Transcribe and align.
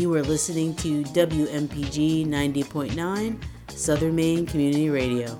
You 0.00 0.14
are 0.14 0.22
listening 0.22 0.74
to 0.76 1.02
WMPG 1.02 2.26
90.9 2.26 3.44
Southern 3.68 4.16
Maine 4.16 4.46
Community 4.46 4.88
Radio. 4.88 5.38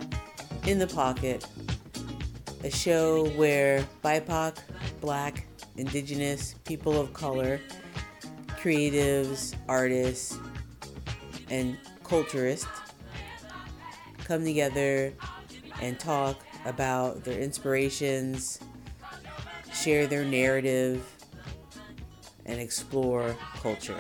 In 0.66 0.79
the 0.79 0.86
Pocket, 0.86 1.46
a 2.62 2.70
show 2.70 3.30
where 3.30 3.82
BIPOC, 4.04 4.58
Black, 5.00 5.46
Indigenous, 5.79 6.57
people 6.66 7.00
of 7.00 7.14
color, 7.14 7.58
creatives, 8.48 9.57
artists, 9.66 10.38
and 11.48 11.79
culturists 12.04 12.68
come 14.24 14.45
together 14.45 15.14
and 15.80 15.98
talk 15.98 16.36
about 16.66 17.24
their 17.24 17.40
inspirations, 17.40 18.61
share 19.72 20.07
their 20.07 20.27
narrative, 20.27 21.02
and 22.44 22.61
explore 22.61 23.35
culture. 23.54 23.96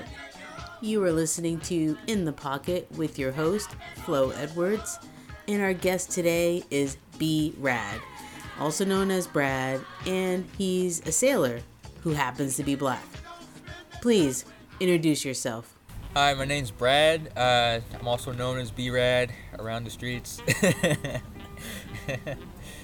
You 0.82 1.04
are 1.04 1.12
listening 1.12 1.60
to 1.60 1.98
In 2.06 2.24
the 2.24 2.32
Pocket 2.32 2.90
with 2.96 3.18
your 3.18 3.32
host, 3.32 3.68
Flo 3.96 4.30
Edwards, 4.30 4.98
and 5.46 5.60
our 5.60 5.74
guest 5.74 6.10
today 6.10 6.64
is 6.70 6.96
B 7.18 7.52
Rad, 7.58 8.00
also 8.58 8.86
known 8.86 9.10
as 9.10 9.26
Brad, 9.26 9.82
and 10.06 10.48
he's 10.56 11.06
a 11.06 11.12
sailor 11.12 11.60
who 12.02 12.12
happens 12.12 12.56
to 12.56 12.64
be 12.64 12.76
black. 12.76 13.04
Please 14.00 14.46
introduce 14.80 15.22
yourself. 15.22 15.76
Hi, 16.14 16.32
my 16.32 16.46
name's 16.46 16.70
Brad. 16.70 17.30
Uh, 17.36 17.80
I'm 18.00 18.08
also 18.08 18.32
known 18.32 18.56
as 18.56 18.70
B 18.70 18.88
Rad 18.88 19.34
around 19.58 19.84
the 19.84 19.90
streets. 19.90 20.40
right 20.62 21.20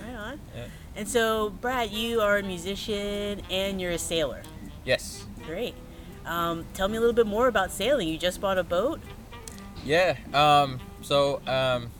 on. 0.03 0.39
Yeah. 0.55 0.67
And 0.97 1.09
so, 1.09 1.49
Brad, 1.63 1.91
you 1.91 2.21
are 2.21 2.37
a 2.37 2.43
musician 2.43 3.41
and 3.51 3.81
you're 3.81 3.93
a 3.93 3.99
sailor. 3.99 4.43
Yes. 4.85 5.25
Great. 5.47 5.75
Um, 6.27 6.67
tell 6.75 6.89
me 6.89 6.97
a 6.97 7.01
little 7.01 7.15
bit 7.15 7.27
more 7.27 7.47
about 7.47 7.71
sailing. 7.71 8.09
You 8.09 8.19
just 8.19 8.41
bought 8.41 8.59
a 8.59 8.65
boat? 8.65 9.01
Yeah. 9.85 10.17
Um, 10.35 10.81
so, 11.01 11.41
um, 11.47 11.91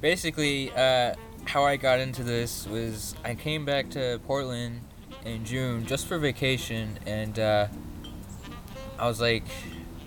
basically, 0.00 0.72
uh, 0.72 1.14
how 1.44 1.64
I 1.64 1.76
got 1.76 2.00
into 2.00 2.22
this 2.22 2.66
was 2.66 3.14
I 3.24 3.34
came 3.34 3.64
back 3.64 3.90
to 3.90 4.20
Portland 4.26 4.80
in 5.24 5.44
June 5.44 5.86
just 5.86 6.06
for 6.06 6.18
vacation, 6.18 6.98
and 7.06 7.38
uh, 7.38 7.68
I 8.98 9.06
was 9.06 9.20
like, 9.20 9.44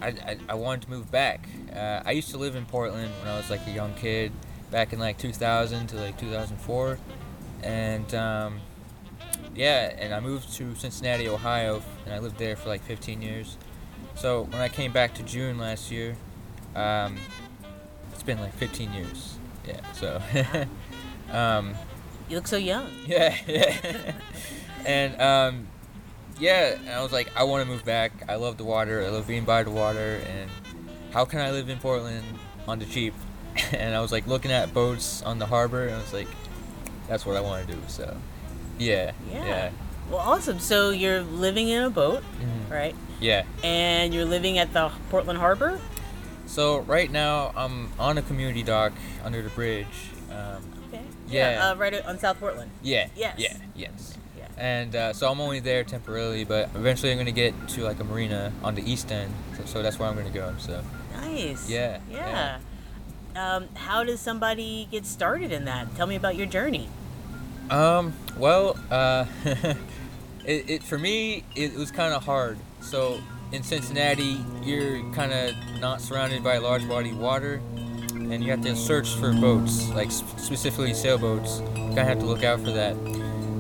I, 0.02 0.08
I, 0.08 0.38
I 0.50 0.54
wanted 0.56 0.84
to 0.84 0.90
move 0.90 1.12
back. 1.12 1.48
Uh, 1.74 2.02
I 2.04 2.12
used 2.12 2.32
to 2.32 2.38
live 2.38 2.56
in 2.56 2.66
Portland 2.66 3.12
when 3.20 3.32
I 3.32 3.38
was 3.38 3.50
like 3.50 3.66
a 3.68 3.72
young 3.72 3.94
kid, 3.94 4.32
back 4.72 4.94
in 4.94 5.00
like 5.00 5.18
2000 5.18 5.88
to 5.88 5.96
like 5.98 6.18
2004, 6.18 6.98
and 7.64 8.16
um, 8.16 8.60
yeah, 9.56 9.94
and 9.98 10.14
I 10.14 10.20
moved 10.20 10.54
to 10.54 10.76
Cincinnati, 10.76 11.28
Ohio, 11.28 11.82
and 12.06 12.14
I 12.14 12.20
lived 12.20 12.38
there 12.38 12.56
for 12.56 12.70
like 12.70 12.82
15 12.84 13.22
years. 13.22 13.58
So 14.16 14.44
when 14.44 14.62
I 14.62 14.70
came 14.70 14.92
back 14.92 15.14
to 15.16 15.24
June 15.24 15.58
last 15.58 15.92
year, 15.92 16.16
um, 16.76 17.18
it's 18.14 18.24
been 18.24 18.40
like 18.40 18.54
15 18.56 18.94
years. 18.94 19.36
Yeah. 19.68 19.80
So, 19.94 20.22
um, 21.32 21.74
You 22.30 22.38
look 22.38 22.48
so 22.48 22.58
young. 22.58 22.88
yeah, 23.06 23.36
yeah. 23.48 24.14
and 24.86 25.22
um, 25.22 25.68
yeah, 26.40 26.76
and 26.80 26.90
I 26.90 27.02
was 27.04 27.12
like, 27.12 27.30
I 27.36 27.44
want 27.44 27.64
to 27.66 27.72
move 27.72 27.86
back. 27.86 28.12
I 28.28 28.36
love 28.36 28.58
the 28.58 28.64
water. 28.64 29.04
I 29.04 29.10
love 29.10 29.28
being 29.28 29.46
by 29.46 29.64
the 29.64 29.72
water. 29.72 30.22
And 30.28 30.50
how 31.12 31.26
can 31.26 31.40
I 31.40 31.52
live 31.52 31.70
in 31.70 31.78
Portland 31.78 32.26
on 32.68 32.80
the 32.80 32.86
cheap? 32.86 33.14
and 33.74 33.94
I 33.94 34.02
was 34.02 34.12
like 34.12 34.28
looking 34.28 34.52
at 34.52 34.74
boats 34.74 35.22
on 35.24 35.38
the 35.40 35.46
harbor, 35.46 35.86
and 35.86 35.96
I 35.96 36.00
was 36.00 36.14
like, 36.14 36.28
that's 37.08 37.26
what 37.26 37.36
I 37.36 37.42
want 37.42 37.68
to 37.68 37.74
do. 37.74 37.80
So, 37.88 38.18
yeah, 38.82 39.12
Yeah. 39.32 39.46
yeah, 39.46 39.70
Well, 40.10 40.20
awesome. 40.20 40.60
So 40.60 40.90
you're 40.90 41.22
living 41.22 41.70
in 41.70 41.84
a 41.84 41.90
boat, 41.90 42.24
Mhm. 42.42 42.72
right? 42.72 42.96
yeah. 43.20 43.44
And 43.64 44.14
you're 44.14 44.26
living 44.26 44.58
at 44.58 44.74
the 44.74 44.92
Portland 45.10 45.40
Harbor? 45.40 45.80
So 46.48 46.80
right 46.80 47.10
now 47.12 47.52
I'm 47.56 47.92
on 48.00 48.18
a 48.18 48.22
community 48.22 48.64
dock 48.64 48.92
under 49.24 49.42
the 49.42 49.50
bridge. 49.50 49.88
Um, 50.30 50.64
Okay. 50.90 51.04
Yeah. 51.30 51.70
uh, 51.72 51.76
right 51.76 51.94
on 52.06 52.20
South 52.20 52.40
Portland. 52.40 52.72
yeah. 52.82 53.08
Yes. 53.16 53.36
Yeah. 53.38 53.54
Yes. 53.76 54.18
Yeah. 54.38 54.46
And 54.58 54.96
uh, 54.96 55.14
so 55.14 55.30
I'm 55.32 55.40
only 55.40 55.60
there 55.62 55.84
temporarily, 55.84 56.44
but 56.44 56.70
eventually 56.76 57.12
I'm 57.12 57.18
gonna 57.18 57.32
get 57.32 57.54
to 57.70 57.84
like 57.84 58.00
a 58.00 58.04
marina 58.04 58.52
on 58.64 58.76
the 58.76 58.84
east 58.92 59.12
end. 59.12 59.34
So, 59.58 59.64
so 59.66 59.82
that's 59.84 59.98
where 60.00 60.10
I'm 60.10 60.16
gonna 60.18 60.30
go. 60.30 60.54
So 60.58 60.82
Nice. 61.22 61.70
Yeah, 61.70 62.00
Yeah. 62.10 62.58
Um, 63.36 63.70
how 63.76 64.04
does 64.04 64.20
somebody 64.20 64.88
get 64.92 65.06
started 65.06 65.52
in 65.54 65.64
that? 65.66 65.96
Tell 65.96 66.06
me 66.08 66.16
about 66.18 66.36
your 66.36 66.48
journey. 66.48 66.90
Um, 67.72 68.14
well, 68.38 68.78
uh, 68.92 69.26
it, 70.46 70.70
it 70.70 70.84
for 70.84 70.98
me 70.98 71.44
it 71.56 71.74
was 71.74 71.90
kind 71.90 72.14
of 72.14 72.24
hard. 72.24 72.58
So 72.82 73.22
in 73.52 73.64
Cincinnati, 73.64 74.44
you're 74.64 75.02
kind 75.14 75.34
of 75.34 75.56
not 75.80 76.02
surrounded 76.02 76.44
by 76.44 76.58
large 76.58 76.88
body 76.88 77.14
water, 77.14 77.62
and 78.14 78.44
you 78.44 78.52
have 78.52 78.62
to 78.62 78.76
search 78.76 79.10
for 79.16 79.34
boats, 79.34 79.90
like 79.90 80.12
specifically 80.12 80.94
sailboats. 80.94 81.60
You 81.60 81.88
kind 81.88 82.00
of 82.00 82.08
have 82.08 82.20
to 82.20 82.26
look 82.26 82.44
out 82.44 82.60
for 82.60 82.72
that. 82.72 82.96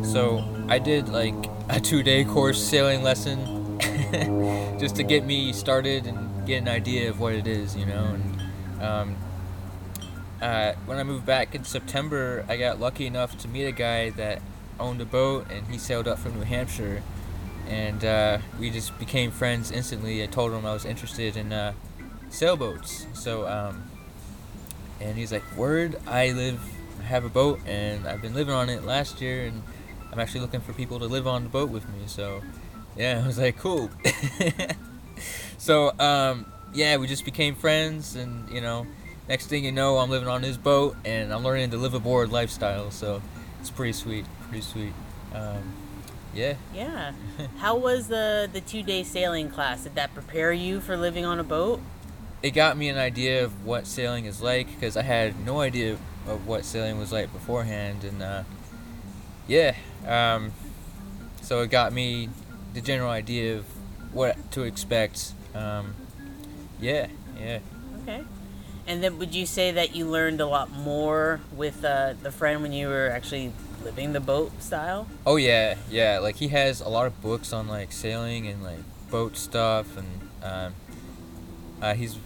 So 0.03 0.43
I 0.67 0.79
did 0.79 1.09
like 1.09 1.35
a 1.69 1.79
two-day 1.79 2.25
course 2.25 2.61
sailing 2.61 3.03
lesson, 3.03 3.79
just 4.79 4.95
to 4.97 5.03
get 5.03 5.25
me 5.25 5.53
started 5.53 6.05
and 6.05 6.45
get 6.45 6.61
an 6.61 6.67
idea 6.67 7.09
of 7.09 7.19
what 7.19 7.33
it 7.33 7.47
is, 7.47 7.75
you 7.75 7.85
know. 7.85 8.15
And 8.15 8.81
um, 8.81 9.15
uh, 10.41 10.73
when 10.85 10.97
I 10.97 11.03
moved 11.03 11.25
back 11.25 11.53
in 11.53 11.63
September, 11.63 12.43
I 12.49 12.57
got 12.57 12.79
lucky 12.79 13.05
enough 13.05 13.37
to 13.39 13.47
meet 13.47 13.65
a 13.65 13.71
guy 13.71 14.09
that 14.11 14.41
owned 14.79 14.99
a 14.99 15.05
boat, 15.05 15.45
and 15.51 15.67
he 15.67 15.77
sailed 15.77 16.07
up 16.07 16.17
from 16.17 16.33
New 16.33 16.45
Hampshire, 16.45 17.03
and 17.67 18.03
uh, 18.03 18.39
we 18.59 18.71
just 18.71 18.97
became 18.97 19.29
friends 19.31 19.71
instantly. 19.71 20.23
I 20.23 20.25
told 20.25 20.51
him 20.51 20.65
I 20.65 20.73
was 20.73 20.83
interested 20.83 21.37
in 21.37 21.53
uh, 21.53 21.73
sailboats, 22.29 23.05
so 23.13 23.47
um, 23.47 23.83
and 24.99 25.15
he's 25.15 25.31
like, 25.31 25.43
"Word, 25.55 25.97
I 26.07 26.31
live, 26.31 26.59
I 26.99 27.03
have 27.03 27.23
a 27.23 27.29
boat, 27.29 27.59
and 27.67 28.07
I've 28.07 28.21
been 28.21 28.33
living 28.33 28.53
on 28.53 28.69
it 28.69 28.83
last 28.83 29.21
year, 29.21 29.45
and 29.45 29.61
I'm 30.11 30.19
actually 30.19 30.41
looking 30.41 30.61
for 30.61 30.73
people 30.73 30.97
to 30.99 31.05
live 31.05 31.27
on 31.27 31.43
the 31.43 31.49
boat 31.49 31.69
with 31.69 31.87
me." 31.89 32.07
So, 32.07 32.41
yeah, 32.97 33.21
I 33.23 33.27
was 33.27 33.37
like, 33.37 33.59
"Cool." 33.59 33.91
so, 35.59 35.93
um, 35.99 36.47
yeah, 36.73 36.97
we 36.97 37.05
just 37.05 37.25
became 37.25 37.53
friends, 37.53 38.15
and 38.15 38.49
you 38.49 38.61
know, 38.61 38.87
next 39.31 39.47
thing 39.47 39.63
you 39.63 39.71
know, 39.71 39.97
I'm 39.97 40.09
living 40.09 40.27
on 40.27 40.43
his 40.43 40.57
boat, 40.57 40.97
and 41.05 41.33
I'm 41.33 41.41
learning 41.41 41.71
to 41.71 41.77
live 41.77 41.93
aboard 41.93 42.31
lifestyle. 42.31 42.91
So, 42.91 43.21
it's 43.61 43.69
pretty 43.69 43.93
sweet, 43.93 44.25
pretty 44.49 44.61
sweet. 44.61 44.93
Um, 45.33 45.73
yeah. 46.35 46.55
Yeah. 46.75 47.13
how 47.57 47.77
was 47.77 48.09
the 48.09 48.49
the 48.51 48.59
two 48.59 48.83
day 48.83 49.03
sailing 49.03 49.49
class? 49.49 49.83
Did 49.83 49.95
that 49.95 50.13
prepare 50.13 50.51
you 50.51 50.81
for 50.81 50.97
living 50.97 51.23
on 51.25 51.39
a 51.39 51.43
boat? 51.43 51.79
it 52.43 52.51
got 52.51 52.75
me 52.75 52.89
an 52.89 52.97
idea 52.97 53.43
of 53.43 53.65
what 53.65 53.85
sailing 53.85 54.25
is 54.25 54.41
like 54.41 54.67
because 54.67 54.97
I 54.97 55.03
had 55.03 55.45
no 55.45 55.59
idea 55.59 55.97
of 56.27 56.47
what 56.47 56.65
sailing 56.65 56.97
was 56.97 57.11
like 57.11 57.31
beforehand, 57.31 58.03
and 58.03 58.21
uh, 58.21 58.43
yeah, 59.47 59.75
um, 60.07 60.51
so 61.41 61.61
it 61.61 61.69
got 61.69 61.93
me 61.93 62.29
the 62.73 62.81
general 62.81 63.11
idea 63.11 63.57
of 63.57 63.65
what 64.13 64.51
to 64.51 64.63
expect. 64.63 65.33
Um, 65.53 65.93
yeah, 66.79 67.07
yeah, 67.39 67.59
Okay. 68.01 68.23
And 68.87 69.03
then 69.03 69.19
would 69.19 69.33
you 69.35 69.45
say 69.45 69.71
that 69.71 69.95
you 69.95 70.05
learned 70.05 70.41
a 70.41 70.47
lot 70.47 70.71
more 70.71 71.39
with 71.55 71.85
uh, 71.85 72.13
the 72.21 72.31
friend 72.31 72.61
when 72.61 72.73
you 72.73 72.87
were 72.87 73.09
actually 73.09 73.53
living 73.83 74.13
the 74.13 74.19
boat 74.19 74.61
style? 74.61 75.07
oh 75.25 75.35
yeah, 75.37 75.75
yeah. 75.89 76.19
Like 76.19 76.35
he 76.35 76.49
has 76.49 76.81
a 76.81 76.89
lot 76.89 77.07
of 77.07 77.21
books 77.21 77.53
on 77.53 77.67
like 77.67 77.91
sailing 77.91 78.47
and 78.47 78.63
like 78.63 78.79
boat 79.09 79.37
stuff, 79.37 79.97
and 79.97 80.29
um, 80.43 80.73
uh, 81.81 81.93
he's 81.93 82.17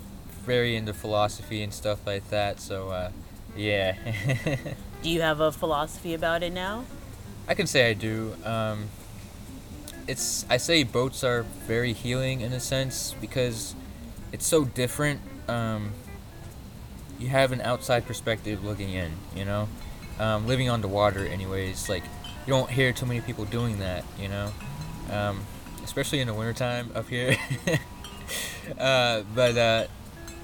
very 0.45 0.75
into 0.75 0.93
philosophy 0.93 1.61
and 1.61 1.73
stuff 1.73 2.05
like 2.05 2.29
that. 2.29 2.59
So 2.59 2.89
uh, 2.89 3.11
yeah. 3.55 3.95
Do 5.03 5.09
you 5.09 5.21
have 5.21 5.39
a 5.39 5.51
philosophy 5.51 6.13
about 6.13 6.41
it 6.41 6.53
now? 6.53 6.85
I 7.47 7.53
can 7.53 7.67
say 7.67 7.89
I 7.89 7.93
do. 7.93 8.35
Um, 8.43 8.89
it's 10.07 10.45
I 10.49 10.57
say 10.57 10.83
boats 10.83 11.23
are 11.23 11.43
very 11.67 11.93
healing 11.93 12.41
in 12.41 12.53
a 12.53 12.59
sense 12.59 13.15
because 13.21 13.75
it's 14.31 14.45
so 14.45 14.65
different. 14.65 15.21
Um, 15.47 15.91
you 17.19 17.27
have 17.29 17.51
an 17.51 17.61
outside 17.61 18.05
perspective 18.05 18.63
looking 18.63 18.91
in. 18.91 19.11
You 19.35 19.45
know, 19.45 19.69
um, 20.19 20.47
living 20.47 20.69
on 20.69 20.81
the 20.81 20.87
water, 20.87 21.25
anyways. 21.25 21.89
Like 21.89 22.03
you 22.45 22.53
don't 22.53 22.69
hear 22.69 22.91
too 22.91 23.05
many 23.05 23.21
people 23.21 23.45
doing 23.45 23.79
that. 23.79 24.03
You 24.19 24.29
know, 24.29 24.51
um, 25.11 25.41
especially 25.83 26.19
in 26.19 26.27
the 26.27 26.33
wintertime 26.33 26.91
up 26.95 27.07
here. 27.07 27.37
uh, 28.79 29.23
but 29.33 29.57
uh, 29.57 29.87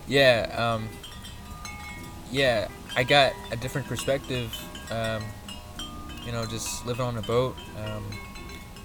yeah, 0.08 0.74
um, 0.76 0.90
yeah, 2.32 2.68
I 2.96 3.04
got 3.04 3.34
a 3.52 3.56
different 3.56 3.88
perspective. 3.88 4.56
Um, 4.90 5.24
you 6.26 6.32
know, 6.32 6.46
just 6.46 6.86
living 6.86 7.06
on 7.06 7.18
a 7.18 7.22
boat. 7.22 7.56
Um, 7.84 8.04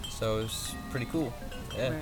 so 0.08 0.40
it's 0.40 0.74
pretty 0.90 1.06
cool. 1.06 1.32
Yeah. 1.76 2.00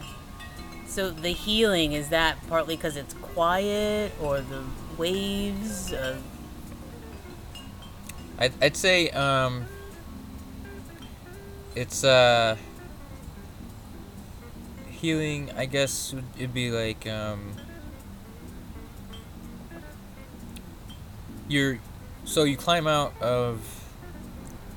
So 0.86 1.10
the 1.10 1.30
healing 1.30 1.92
is 1.92 2.10
that 2.10 2.36
partly 2.48 2.76
because 2.76 2.96
it's 2.96 3.14
quiet 3.14 4.12
or 4.20 4.40
the 4.40 4.62
waves? 4.98 5.92
Uh, 5.92 6.16
I'd, 8.38 8.52
I'd 8.62 8.76
say 8.76 9.10
um, 9.10 9.66
it's 11.74 12.04
uh, 12.04 12.56
healing, 14.90 15.50
I 15.56 15.66
guess 15.66 16.14
it'd 16.36 16.54
be 16.54 16.70
like 16.70 17.06
um, 17.06 17.52
you're 21.48 21.78
so 22.24 22.44
you 22.44 22.56
climb 22.56 22.86
out 22.86 23.12
of 23.20 23.60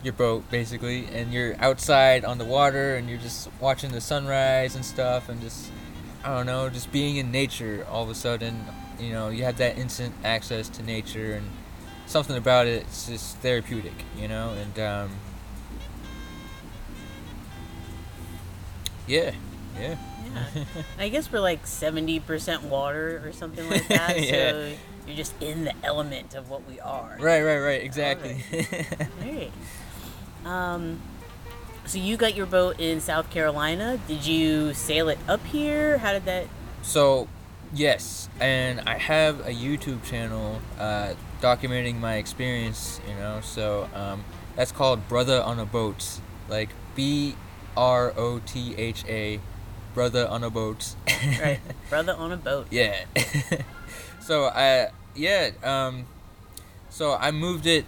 your 0.04 0.14
boat 0.14 0.50
basically, 0.52 1.06
and 1.08 1.34
you're 1.34 1.56
outside 1.60 2.26
on 2.26 2.38
the 2.38 2.46
water, 2.46 2.96
and 2.96 3.10
you're 3.10 3.18
just 3.18 3.50
watching 3.60 3.92
the 3.92 4.02
sunrise 4.02 4.76
and 4.76 4.86
stuff, 4.86 5.30
and 5.30 5.42
just 5.42 5.72
I 6.24 6.36
don't 6.36 6.46
know, 6.46 6.70
just 6.70 6.92
being 6.92 7.18
in 7.18 7.32
nature. 7.32 7.86
All 7.90 8.04
of 8.04 8.10
a 8.10 8.16
sudden, 8.16 8.66
you 9.00 9.12
know, 9.12 9.30
you 9.30 9.44
have 9.44 9.58
that 9.58 9.78
instant 9.78 10.16
access 10.24 10.70
to 10.70 10.84
nature, 10.84 11.34
and 11.34 11.48
something 12.06 12.38
about 12.38 12.68
it, 12.68 12.84
it's 12.84 13.08
just 13.08 13.38
therapeutic, 13.38 13.94
you 14.18 14.28
know, 14.28 14.52
and 14.52 14.80
um, 14.80 15.12
yeah, 19.08 19.32
yeah. 19.80 19.96
Yeah. 20.34 20.64
I 21.00 21.10
guess 21.10 21.32
we're 21.32 21.40
like 21.40 21.66
70% 21.66 22.64
water 22.64 23.22
or 23.26 23.32
something 23.32 23.70
like 23.70 23.88
that. 23.88 24.18
Yeah. 24.28 24.52
So 24.52 24.74
you're 25.08 25.16
just 25.16 25.42
in 25.42 25.64
the 25.64 25.74
element 25.84 26.36
of 26.36 26.50
what 26.50 26.68
we 26.68 26.80
are. 26.82 27.18
Right, 27.20 27.42
right, 27.42 27.60
right. 27.60 27.82
Exactly. 27.82 28.44
Right. 29.22 29.52
Um, 30.44 31.00
so 31.86 31.98
you 31.98 32.18
got 32.18 32.36
your 32.36 32.46
boat 32.46 32.80
in 32.80 33.00
South 33.00 33.30
Carolina. 33.30 34.00
Did 34.08 34.26
you 34.26 34.74
sail 34.74 35.08
it 35.08 35.18
up 35.28 35.46
here? 35.46 35.98
How 36.00 36.12
did 36.14 36.26
that? 36.26 36.48
so, 36.82 37.28
yes, 37.74 38.30
and 38.40 38.82
I 38.82 38.98
have 38.98 39.42
a 39.42 39.52
YouTube 39.52 40.04
channel 40.04 40.62
uh, 40.80 41.14
documenting 41.42 42.00
my 42.00 42.16
experience. 42.16 43.00
You 43.08 43.16
know, 43.16 43.42
so 43.42 43.90
um, 43.94 44.24
that's 44.56 44.72
called 44.72 45.08
Brotha 45.08 45.44
on 45.44 45.60
a 45.60 45.66
Boat, 45.66 46.20
like 46.50 46.70
B 46.96 47.36
R 47.76 48.14
O 48.18 48.40
T 48.40 48.76
H 48.76 49.06
A, 49.08 49.40
Brotha 49.94 50.30
on 50.30 50.44
a 50.44 50.50
Boat. 50.50 50.96
Right, 51.42 51.60
brother 51.90 52.14
on 52.14 52.32
a 52.32 52.38
boat. 52.38 52.68
Yeah. 52.70 53.06
so 54.20 54.46
I 54.46 54.90
yeah 55.16 55.50
um, 55.64 56.06
so 56.90 57.16
I 57.16 57.32
moved 57.32 57.66
it 57.66 57.86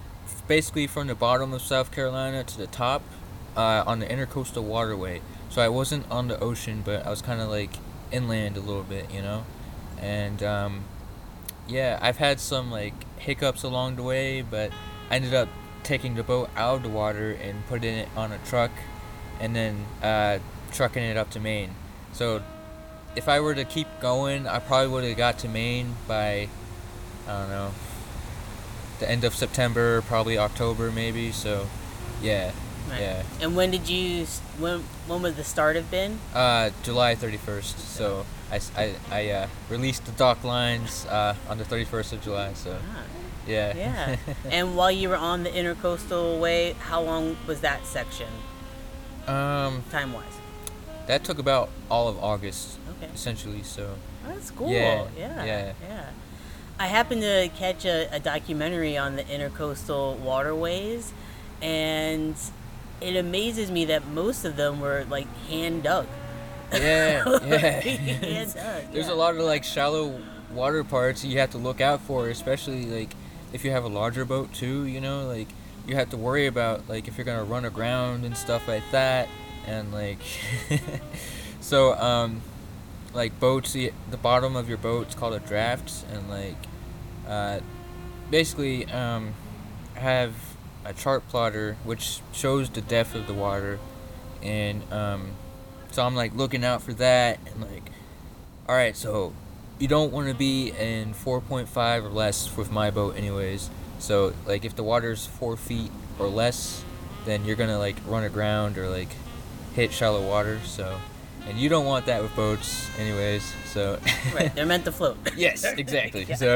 basically 0.47 0.87
from 0.87 1.07
the 1.07 1.15
bottom 1.15 1.53
of 1.53 1.61
South 1.61 1.91
Carolina 1.91 2.43
to 2.43 2.57
the 2.57 2.67
top, 2.67 3.01
uh, 3.55 3.83
on 3.85 3.99
the 3.99 4.05
intercoastal 4.05 4.63
waterway. 4.63 5.21
So 5.49 5.61
I 5.61 5.69
wasn't 5.69 6.09
on 6.11 6.27
the 6.27 6.39
ocean, 6.39 6.81
but 6.83 7.05
I 7.05 7.09
was 7.09 7.21
kind 7.21 7.41
of 7.41 7.49
like 7.49 7.71
inland 8.11 8.57
a 8.57 8.61
little 8.61 8.83
bit, 8.83 9.11
you 9.11 9.21
know, 9.21 9.45
and 10.01 10.41
um, 10.43 10.83
yeah, 11.67 11.99
I've 12.01 12.17
had 12.17 12.39
some 12.39 12.71
like 12.71 12.93
hiccups 13.19 13.63
along 13.63 13.95
the 13.95 14.03
way, 14.03 14.41
but 14.41 14.71
I 15.09 15.15
ended 15.15 15.33
up 15.33 15.49
taking 15.83 16.15
the 16.15 16.23
boat 16.23 16.49
out 16.55 16.77
of 16.77 16.83
the 16.83 16.89
water 16.89 17.31
and 17.31 17.65
putting 17.67 17.95
it 17.95 18.09
on 18.15 18.31
a 18.31 18.37
truck, 18.39 18.71
and 19.39 19.55
then 19.55 19.85
uh, 20.01 20.39
trucking 20.71 21.03
it 21.03 21.17
up 21.17 21.29
to 21.31 21.39
Maine. 21.39 21.71
So 22.13 22.41
if 23.15 23.27
I 23.27 23.39
were 23.39 23.55
to 23.55 23.65
keep 23.65 23.87
going, 23.99 24.47
I 24.47 24.59
probably 24.59 24.87
would 24.89 25.03
have 25.03 25.17
got 25.17 25.39
to 25.39 25.49
Maine 25.49 25.95
by, 26.07 26.49
I 27.27 27.39
don't 27.39 27.49
know, 27.49 27.71
the 28.99 29.09
end 29.09 29.23
of 29.23 29.33
September, 29.33 30.01
probably 30.03 30.37
October 30.37 30.91
maybe. 30.91 31.31
So, 31.31 31.67
yeah, 32.21 32.51
Right. 32.89 33.01
yeah. 33.01 33.23
And 33.41 33.55
when 33.55 33.71
did 33.71 33.89
you? 33.89 34.25
When 34.59 34.83
when 35.07 35.21
would 35.21 35.35
the 35.35 35.43
start 35.43 35.75
have 35.75 35.89
been? 35.91 36.19
Uh, 36.33 36.69
July 36.83 37.15
31st. 37.15 37.77
So 37.79 38.25
I 38.51 38.59
I 39.11 39.29
uh, 39.31 39.47
released 39.69 40.05
the 40.05 40.11
dock 40.13 40.43
lines 40.43 41.05
uh, 41.05 41.35
on 41.49 41.57
the 41.57 41.63
31st 41.65 42.13
of 42.13 42.21
July. 42.23 42.53
So 42.53 42.77
Ah, 42.95 43.03
yeah. 43.47 43.73
yeah. 43.75 44.15
and 44.51 44.75
while 44.75 44.91
you 44.91 45.09
were 45.09 45.17
on 45.17 45.43
the 45.43 45.49
intercoastal 45.51 46.39
way, 46.39 46.73
how 46.79 47.01
long 47.01 47.35
was 47.47 47.61
that 47.61 47.85
section, 47.85 48.27
um, 49.27 49.83
time 49.91 50.13
wise? 50.13 50.25
that 51.07 51.23
took 51.23 51.39
about 51.39 51.69
all 51.89 52.07
of 52.07 52.17
August, 52.23 52.77
Okay. 53.01 53.11
essentially. 53.13 53.63
So 53.63 53.95
That's 54.27 54.51
cool. 54.51 54.69
Yeah, 54.71 55.05
Yeah. 55.17 55.43
yeah. 55.45 55.73
Yeah. 55.81 56.05
I 56.79 56.85
happened 56.87 57.21
to 57.23 57.49
catch 57.57 57.83
a, 57.85 58.07
a 58.13 58.19
documentary 58.19 58.95
on 58.95 59.15
the 59.15 59.23
intercoastal 59.23 60.17
waterways, 60.19 61.11
and 61.61 62.35
it 63.01 63.15
amazes 63.15 63.71
me 63.71 63.85
that 63.85 64.07
most 64.07 64.45
of 64.45 64.55
them 64.55 64.79
were 64.79 65.05
like 65.09 65.27
hand 65.47 65.83
dug. 65.83 66.07
yeah, 66.71 67.23
yeah. 67.43 67.59
hand 67.81 68.53
dug. 68.53 68.83
There's 68.91 69.07
yeah. 69.07 69.13
a 69.13 69.15
lot 69.15 69.35
of 69.35 69.41
like 69.41 69.63
shallow 69.63 70.19
water 70.51 70.83
parts 70.83 71.23
you 71.23 71.39
have 71.39 71.51
to 71.51 71.57
look 71.57 71.81
out 71.81 72.01
for, 72.01 72.29
especially 72.29 72.85
like 72.85 73.13
if 73.53 73.63
you 73.65 73.71
have 73.71 73.83
a 73.83 73.89
larger 73.89 74.25
boat 74.25 74.53
too. 74.53 74.85
You 74.85 75.01
know, 75.01 75.27
like 75.27 75.47
you 75.87 75.95
have 75.95 76.09
to 76.11 76.17
worry 76.17 76.47
about 76.47 76.87
like 76.89 77.07
if 77.07 77.17
you're 77.17 77.25
gonna 77.25 77.43
run 77.43 77.65
aground 77.65 78.25
and 78.25 78.35
stuff 78.35 78.67
like 78.67 78.83
that, 78.91 79.27
and 79.65 79.91
like 79.91 80.19
so 81.61 81.93
um 81.95 82.41
like 83.13 83.39
boats 83.39 83.73
the, 83.73 83.91
the 84.11 84.17
bottom 84.17 84.55
of 84.55 84.69
your 84.69 84.77
boat's 84.77 85.15
called 85.15 85.33
a 85.33 85.39
draft 85.39 86.05
and 86.11 86.29
like 86.29 86.57
uh 87.27 87.59
basically 88.29 88.85
um 88.91 89.33
have 89.95 90.33
a 90.85 90.93
chart 90.93 91.27
plotter 91.29 91.75
which 91.83 92.19
shows 92.31 92.69
the 92.69 92.81
depth 92.81 93.13
of 93.15 93.27
the 93.27 93.33
water 93.33 93.79
and 94.41 94.81
um 94.93 95.31
so 95.91 96.03
I'm 96.05 96.15
like 96.15 96.33
looking 96.35 96.63
out 96.63 96.81
for 96.81 96.93
that 96.93 97.39
and 97.45 97.61
like 97.61 97.89
all 98.67 98.75
right 98.75 98.95
so 98.95 99.33
you 99.79 99.87
don't 99.87 100.11
want 100.11 100.27
to 100.27 100.33
be 100.33 100.69
in 100.71 101.13
4.5 101.13 102.03
or 102.03 102.09
less 102.09 102.55
with 102.57 102.71
my 102.71 102.91
boat 102.91 103.17
anyways 103.17 103.69
so 103.99 104.33
like 104.45 104.63
if 104.65 104.75
the 104.75 104.83
water's 104.83 105.25
four 105.25 105.57
feet 105.57 105.91
or 106.17 106.27
less 106.27 106.83
then 107.25 107.43
you're 107.45 107.55
gonna 107.55 107.77
like 107.79 107.97
run 108.05 108.23
aground 108.23 108.77
or 108.77 108.87
like 108.89 109.09
hit 109.75 109.91
shallow 109.91 110.25
water 110.25 110.59
so 110.65 110.97
and 111.47 111.57
you 111.57 111.67
don't 111.69 111.85
want 111.85 112.05
that 112.05 112.21
with 112.21 112.33
boats 112.35 112.89
anyways 112.99 113.53
so 113.73 113.99
right. 114.33 114.53
They're 114.55 114.65
meant 114.65 114.85
to 114.85 114.91
float. 114.91 115.17
yes 115.35 115.63
exactly 115.65 116.23
Yeah. 116.29 116.35
so 116.35 116.55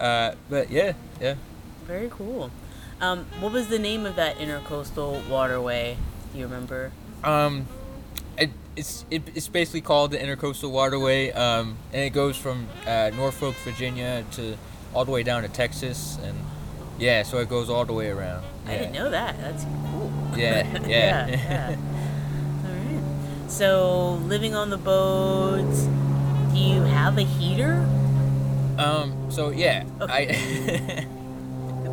uh 0.00 0.34
but 0.50 0.70
yeah 0.70 0.92
yeah 1.20 1.34
Very 1.86 2.08
cool. 2.10 2.50
Um, 3.00 3.26
what 3.40 3.52
was 3.52 3.68
the 3.68 3.78
name 3.78 4.06
of 4.06 4.16
that 4.16 4.38
intercoastal 4.38 5.28
waterway? 5.28 5.96
Do 6.32 6.38
you 6.38 6.46
remember? 6.46 6.92
Um, 7.22 7.66
it, 8.38 8.50
it's 8.74 9.04
it, 9.10 9.22
it's 9.34 9.48
basically 9.48 9.80
called 9.82 10.10
the 10.10 10.18
Intercoastal 10.18 10.70
Waterway, 10.70 11.32
um, 11.32 11.76
and 11.92 12.02
it 12.02 12.10
goes 12.10 12.36
from 12.36 12.68
uh, 12.86 13.10
Norfolk, 13.14 13.54
Virginia, 13.64 14.24
to 14.32 14.56
all 14.94 15.04
the 15.04 15.12
way 15.12 15.22
down 15.22 15.42
to 15.42 15.48
Texas, 15.48 16.18
and 16.22 16.38
yeah, 16.98 17.22
so 17.22 17.38
it 17.38 17.48
goes 17.48 17.68
all 17.70 17.84
the 17.84 17.92
way 17.92 18.10
around. 18.10 18.44
I 18.66 18.78
didn't 18.78 18.92
know 18.92 19.10
that. 19.10 19.38
That's 19.40 19.64
cool. 19.90 20.12
Yeah, 20.36 20.66
yeah. 20.86 21.26
yeah, 21.26 21.28
yeah. 21.28 21.76
All 22.64 22.72
right. 22.72 23.50
So, 23.50 24.14
living 24.26 24.54
on 24.54 24.70
the 24.70 24.78
boat, 24.78 25.70
do 26.52 26.58
you 26.58 26.82
have 26.82 27.16
a 27.18 27.22
heater? 27.22 27.86
Um, 28.78 29.30
so 29.30 29.50
yeah, 29.50 29.84
Okay. 30.00 30.26
It's 30.30 31.06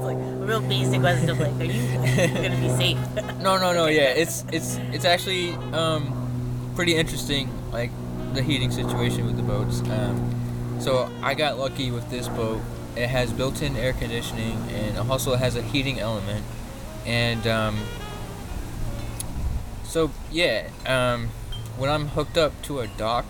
like 0.04 0.18
a 0.18 0.46
real 0.46 0.62
basic 0.62 1.02
question 1.02 1.30
of 1.30 1.40
like, 1.40 1.54
are 1.60 1.64
you 1.64 2.42
gonna 2.42 2.58
be 2.58 2.70
safe? 2.70 2.98
No 3.44 3.58
no 3.58 3.74
no 3.74 3.88
yeah, 3.88 4.04
it's 4.12 4.46
it's 4.52 4.80
it's 4.92 5.06
actually 5.06 5.52
um 5.74 6.14
pretty 6.76 6.96
interesting 6.96 7.50
like 7.72 7.92
the 8.34 8.42
heating 8.42 8.72
situation 8.72 9.26
with 9.26 9.36
the 9.38 9.44
boats. 9.44 9.82
Um, 9.90 10.80
so 10.80 11.10
I 11.22 11.34
got 11.34 11.58
lucky 11.60 11.92
with 11.92 12.10
this 12.10 12.28
boat. 12.30 12.62
It 12.96 13.08
has 13.10 13.34
built-in 13.34 13.76
air 13.76 13.94
conditioning 13.94 14.58
and 14.70 14.98
it 14.98 15.10
also 15.10 15.36
has 15.36 15.56
a 15.56 15.62
heating 15.62 16.00
element, 16.00 16.46
and 17.06 17.46
um, 17.48 17.78
So 19.84 20.12
yeah, 20.32 20.70
um, 20.86 21.30
when 21.78 21.90
I'm 21.90 22.08
hooked 22.10 22.38
up 22.38 22.60
to 22.64 22.80
a 22.80 22.88
dock, 22.88 23.26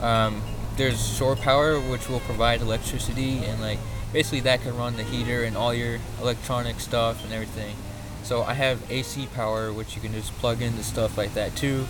um, 0.00 0.42
there's 0.76 1.14
shore 1.16 1.36
power 1.36 1.78
which 1.78 2.08
will 2.08 2.20
provide 2.20 2.60
electricity 2.62 3.38
and 3.44 3.60
like 3.60 3.78
basically 4.12 4.40
that 4.40 4.60
can 4.62 4.76
run 4.76 4.96
the 4.96 5.02
heater 5.02 5.44
and 5.44 5.56
all 5.56 5.72
your 5.72 5.98
electronic 6.20 6.80
stuff 6.80 7.24
and 7.24 7.32
everything. 7.32 7.74
So 8.24 8.42
I 8.42 8.54
have 8.54 8.80
AC 8.90 9.28
power 9.34 9.72
which 9.72 9.94
you 9.96 10.00
can 10.02 10.12
just 10.12 10.32
plug 10.38 10.62
into 10.62 10.82
stuff 10.82 11.18
like 11.18 11.34
that 11.34 11.54
too, 11.56 11.86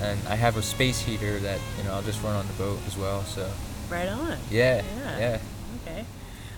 and 0.00 0.18
I 0.28 0.36
have 0.36 0.56
a 0.56 0.62
space 0.62 1.00
heater 1.00 1.38
that 1.40 1.58
you 1.78 1.84
know 1.84 1.94
I'll 1.94 2.02
just 2.02 2.22
run 2.22 2.36
on 2.36 2.46
the 2.46 2.52
boat 2.54 2.78
as 2.86 2.96
well. 2.96 3.22
So 3.24 3.50
Right 3.90 4.08
on. 4.08 4.38
yeah, 4.50 4.82
Yeah. 4.98 5.18
yeah. 5.18 5.38
Okay. 5.86 6.04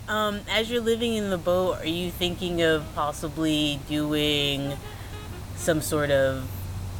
Um, 0.06 0.40
as 0.50 0.70
you're 0.70 0.82
living 0.82 1.14
in 1.14 1.30
the 1.30 1.38
boat, 1.38 1.78
are 1.80 1.86
you 1.86 2.10
thinking 2.10 2.60
of 2.62 2.84
possibly 2.94 3.80
doing 3.88 4.76
some 5.56 5.80
sort 5.80 6.10
of 6.10 6.46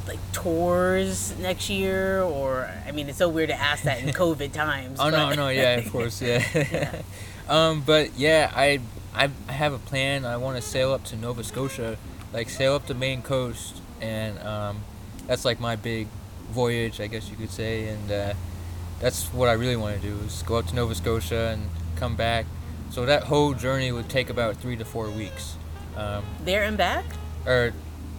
like 0.08 0.18
tours 0.32 1.36
next 1.38 1.68
year? 1.68 2.22
Or 2.22 2.70
I 2.86 2.92
mean, 2.92 3.08
it's 3.10 3.18
so 3.18 3.28
weird 3.28 3.50
to 3.50 3.54
ask 3.60 3.82
that 3.84 4.02
in 4.02 4.08
COVID 4.14 4.52
times. 4.52 4.98
Oh 5.00 5.10
no, 5.10 5.34
no, 5.34 5.48
yeah, 5.50 5.76
of 5.76 5.92
course, 5.92 6.22
yeah. 6.22 6.42
Yeah. 6.54 6.94
um, 7.48 7.82
but 7.84 8.16
yeah, 8.18 8.50
I 8.54 8.80
I 9.14 9.28
have 9.52 9.72
a 9.72 9.78
plan. 9.78 10.24
I 10.24 10.36
want 10.36 10.56
to 10.56 10.62
sail 10.62 10.92
up 10.92 11.04
to 11.04 11.16
Nova 11.16 11.44
Scotia, 11.44 11.96
like 12.32 12.48
sail 12.48 12.74
up 12.74 12.86
the 12.86 12.94
Maine 12.94 13.22
coast, 13.22 13.80
and 14.00 14.38
um, 14.40 14.80
that's 15.26 15.44
like 15.44 15.60
my 15.60 15.76
big 15.76 16.08
voyage, 16.50 17.00
I 17.00 17.06
guess 17.06 17.30
you 17.30 17.36
could 17.36 17.50
say, 17.50 17.88
and 17.88 18.10
uh, 18.10 18.34
that's 19.00 19.26
what 19.32 19.48
I 19.48 19.52
really 19.52 19.76
want 19.76 20.00
to 20.00 20.02
do 20.02 20.16
is 20.26 20.42
go 20.42 20.56
up 20.56 20.66
to 20.66 20.74
Nova 20.74 20.94
Scotia 20.94 21.50
and 21.52 21.68
come 21.96 22.16
back. 22.16 22.46
So 22.90 23.06
that 23.06 23.24
whole 23.24 23.54
journey 23.54 23.90
would 23.92 24.08
take 24.08 24.30
about 24.30 24.56
three 24.56 24.76
to 24.76 24.84
four 24.84 25.10
weeks, 25.10 25.56
um, 25.96 26.24
there 26.44 26.62
and 26.64 26.76
back. 26.76 27.04
or 27.46 27.72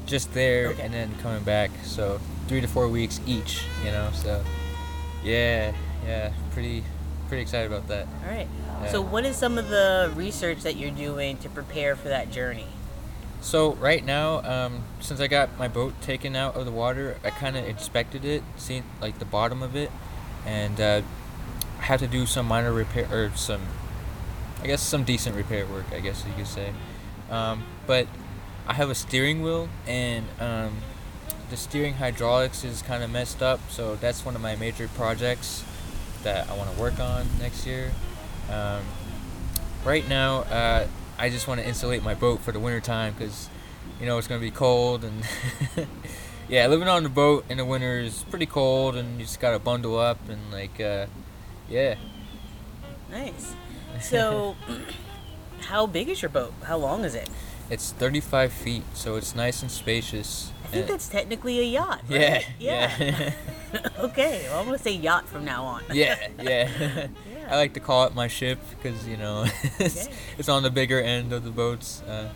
just 0.05 0.33
there 0.33 0.67
Okay. 0.69 0.83
and 0.83 0.93
then 0.93 1.15
coming 1.21 1.43
back. 1.43 1.71
So 1.83 2.19
three 2.47 2.61
to 2.61 2.67
four 2.67 2.87
weeks 2.87 3.19
each. 3.25 3.63
You 3.83 3.91
know, 3.91 4.09
so 4.13 4.43
yeah, 5.23 5.73
yeah, 6.05 6.31
pretty 6.51 6.83
pretty 7.27 7.41
excited 7.41 7.71
about 7.71 7.87
that. 7.87 8.07
All 8.23 8.31
right. 8.31 8.47
Yeah. 8.81 8.91
So, 8.91 9.01
what 9.01 9.25
is 9.25 9.35
some 9.35 9.57
of 9.57 9.69
the 9.69 10.11
research 10.15 10.61
that 10.63 10.75
you're 10.75 10.91
doing 10.91 11.37
to 11.37 11.49
prepare 11.49 11.95
for 11.95 12.09
that 12.09 12.31
journey? 12.31 12.67
So 13.45 13.73
right 13.75 14.03
now, 14.03 14.41
um, 14.41 14.81
since 14.99 15.19
I 15.19 15.27
got 15.27 15.55
my 15.59 15.67
boat 15.67 16.01
taken 16.01 16.35
out 16.35 16.55
of 16.55 16.65
the 16.65 16.71
water, 16.71 17.17
I 17.23 17.29
kind 17.29 17.55
of 17.55 17.63
inspected 17.67 18.25
it, 18.25 18.41
seen 18.57 18.83
like 18.99 19.19
the 19.19 19.25
bottom 19.25 19.61
of 19.61 19.75
it, 19.75 19.91
and 20.47 20.81
uh, 20.81 21.01
had 21.77 21.99
to 21.99 22.07
do 22.07 22.25
some 22.25 22.47
minor 22.47 22.73
repair 22.73 23.07
or 23.11 23.29
some, 23.35 23.61
I 24.63 24.65
guess 24.65 24.81
some 24.81 25.03
decent 25.03 25.35
repair 25.35 25.67
work, 25.67 25.85
I 25.93 25.99
guess 25.99 26.25
you 26.25 26.33
could 26.35 26.47
say. 26.47 26.73
Um, 27.29 27.65
but 27.85 28.07
I 28.67 28.73
have 28.73 28.89
a 28.89 28.95
steering 28.95 29.43
wheel, 29.43 29.69
and 29.85 30.25
um, 30.39 30.77
the 31.51 31.57
steering 31.57 31.93
hydraulics 31.93 32.63
is 32.63 32.81
kind 32.81 33.03
of 33.03 33.11
messed 33.11 33.43
up, 33.43 33.59
so 33.69 33.95
that's 33.95 34.25
one 34.25 34.35
of 34.35 34.41
my 34.41 34.55
major 34.55 34.87
projects 34.87 35.63
that 36.25 36.49
I 36.49 36.57
want 36.57 36.73
to 36.73 36.81
work 36.81 36.99
on 36.99 37.25
next 37.39 37.65
year. 37.65 37.91
Um, 38.51 38.81
right 39.85 40.07
now, 40.09 40.39
uh, 40.41 40.87
I 41.17 41.29
just 41.29 41.47
want 41.47 41.61
to 41.61 41.67
insulate 41.67 42.03
my 42.03 42.13
boat 42.13 42.41
for 42.41 42.51
the 42.51 42.59
winter 42.59 42.81
time 42.81 43.13
because, 43.13 43.49
you 43.99 44.05
know, 44.05 44.17
it's 44.17 44.27
gonna 44.27 44.41
be 44.41 44.51
cold 44.51 45.05
and 45.05 45.23
yeah, 46.49 46.67
living 46.67 46.87
on 46.89 47.03
the 47.03 47.09
boat 47.09 47.45
in 47.49 47.57
the 47.57 47.65
winter 47.65 47.99
is 47.99 48.23
pretty 48.29 48.45
cold 48.45 48.95
and 48.95 49.19
you 49.19 49.25
just 49.25 49.39
gotta 49.39 49.59
bundle 49.59 49.97
up 49.97 50.19
and 50.27 50.51
like, 50.51 50.79
uh, 50.81 51.05
yeah. 51.69 51.95
Nice. 53.09 53.55
So, 54.01 54.57
how 55.61 55.87
big 55.87 56.09
is 56.09 56.21
your 56.21 56.27
boat? 56.27 56.53
How 56.63 56.75
long 56.75 57.05
is 57.05 57.15
it? 57.15 57.29
It's 57.69 57.93
35 57.93 58.51
feet, 58.51 58.83
so 58.93 59.15
it's 59.15 59.33
nice 59.33 59.61
and 59.61 59.71
spacious. 59.71 60.51
I 60.65 60.67
think 60.67 60.87
that's 60.87 61.07
technically 61.07 61.59
a 61.59 61.63
yacht. 61.63 62.01
yeah, 62.09 62.33
right? 62.33 62.47
yeah, 62.59 63.31
okay, 63.99 64.45
well, 64.49 64.59
I'm 64.59 64.65
gonna 64.65 64.77
say 64.77 64.91
yacht 64.93 65.27
from 65.27 65.45
now 65.45 65.63
on. 65.65 65.83
yeah, 65.93 66.15
yeah. 66.41 66.69
Yeah. 66.79 67.07
I 67.49 67.57
like 67.57 67.73
to 67.73 67.79
call 67.79 68.05
it 68.05 68.15
my 68.15 68.27
ship 68.27 68.59
because 68.71 69.07
you 69.07 69.17
know 69.17 69.45
it's, 69.79 70.07
Okay. 70.07 70.15
it's 70.37 70.49
on 70.49 70.63
the 70.63 70.71
bigger 70.71 70.99
end 70.99 71.31
of 71.33 71.43
the 71.43 71.51
boats. 71.51 72.01
Uh, 72.01 72.29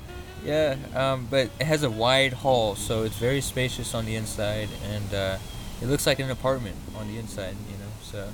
yeah, 0.45 0.75
um, 0.95 1.27
but 1.29 1.49
it 1.59 1.65
has 1.65 1.83
a 1.83 1.89
wide 1.89 2.31
hull, 2.33 2.75
so 2.75 3.03
it's 3.03 3.17
very 3.17 3.41
spacious 3.41 3.93
on 3.93 4.05
the 4.05 4.15
inside, 4.15 4.69
and 4.89 5.13
uh, 5.13 5.37
it 5.81 5.87
looks 5.87 6.05
like 6.07 6.19
an 6.19 6.29
apartment 6.29 6.75
on 6.97 7.07
the 7.07 7.17
inside. 7.17 7.55
You 7.71 7.77
know, 7.77 7.91
so 8.01 8.29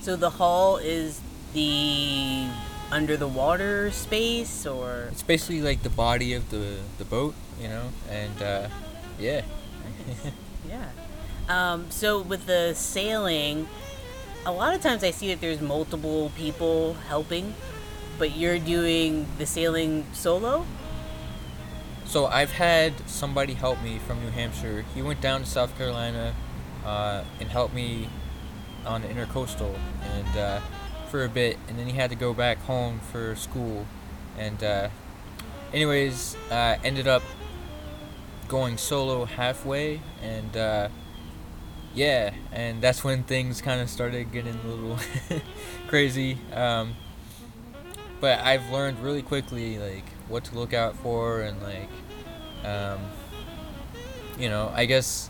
So 0.00 0.16
the 0.16 0.30
hull 0.30 0.76
is 0.78 1.20
the 1.54 2.46
under 2.90 3.16
the 3.16 3.28
water 3.28 3.90
space, 3.90 4.64
or 4.66 5.08
it's 5.12 5.22
basically 5.22 5.60
like 5.60 5.82
the 5.82 5.90
body 5.90 6.32
of 6.34 6.50
the 6.50 6.78
the 6.98 7.04
boat. 7.04 7.34
You 7.60 7.68
know, 7.68 7.88
and 8.08 8.42
uh, 8.42 8.68
yeah, 9.18 9.42
yeah. 10.68 10.86
Um, 11.48 11.90
so 11.90 12.22
with 12.22 12.46
the 12.46 12.74
sailing, 12.74 13.68
a 14.46 14.52
lot 14.52 14.74
of 14.74 14.80
times 14.80 15.04
I 15.04 15.10
see 15.10 15.28
that 15.28 15.40
there's 15.40 15.60
multiple 15.60 16.30
people 16.36 16.94
helping, 17.08 17.54
but 18.18 18.36
you're 18.36 18.58
doing 18.58 19.26
the 19.38 19.46
sailing 19.46 20.06
solo. 20.12 20.64
So 22.04 22.26
I've 22.26 22.52
had 22.52 23.08
somebody 23.08 23.54
help 23.54 23.82
me 23.82 23.98
from 23.98 24.20
New 24.22 24.30
Hampshire. 24.30 24.84
He 24.94 25.02
went 25.02 25.20
down 25.20 25.40
to 25.40 25.46
South 25.46 25.76
Carolina 25.78 26.34
uh, 26.84 27.24
and 27.40 27.48
helped 27.48 27.74
me 27.74 28.08
on 28.84 29.02
the 29.02 29.08
intercoastal 29.08 29.74
and 30.14 30.36
uh, 30.36 30.60
for 31.08 31.24
a 31.24 31.28
bit, 31.28 31.56
and 31.68 31.78
then 31.78 31.86
he 31.86 31.92
had 31.92 32.10
to 32.10 32.16
go 32.16 32.34
back 32.34 32.58
home 32.64 33.00
for 33.10 33.34
school. 33.36 33.86
And 34.38 34.62
uh, 34.62 34.88
anyways, 35.72 36.36
ended 36.50 37.06
up 37.06 37.22
going 38.48 38.76
solo 38.76 39.24
halfway, 39.24 40.00
and 40.22 40.56
uh, 40.56 40.88
yeah, 41.94 42.34
and 42.52 42.82
that's 42.82 43.04
when 43.04 43.22
things 43.22 43.60
kind 43.60 43.80
of 43.80 43.90
started 43.90 44.32
getting 44.32 44.54
a 44.54 44.66
little 44.68 44.98
crazy. 45.88 46.38
Um, 46.52 46.94
but 48.20 48.38
I've 48.40 48.70
learned 48.70 49.00
really 49.00 49.22
quickly 49.22 49.78
like 49.78 50.04
what 50.28 50.44
to 50.44 50.54
look 50.54 50.72
out 50.72 50.96
for 50.96 51.42
and 51.42 51.60
like 51.60 51.88
um, 52.64 53.00
you 54.38 54.48
know 54.48 54.72
I 54.74 54.86
guess 54.86 55.28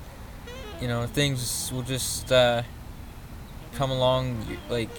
you 0.80 0.88
know 0.88 1.06
things 1.06 1.72
will 1.72 1.82
just 1.82 2.30
uh, 2.30 2.62
come 3.74 3.90
along 3.90 4.46
like 4.68 4.90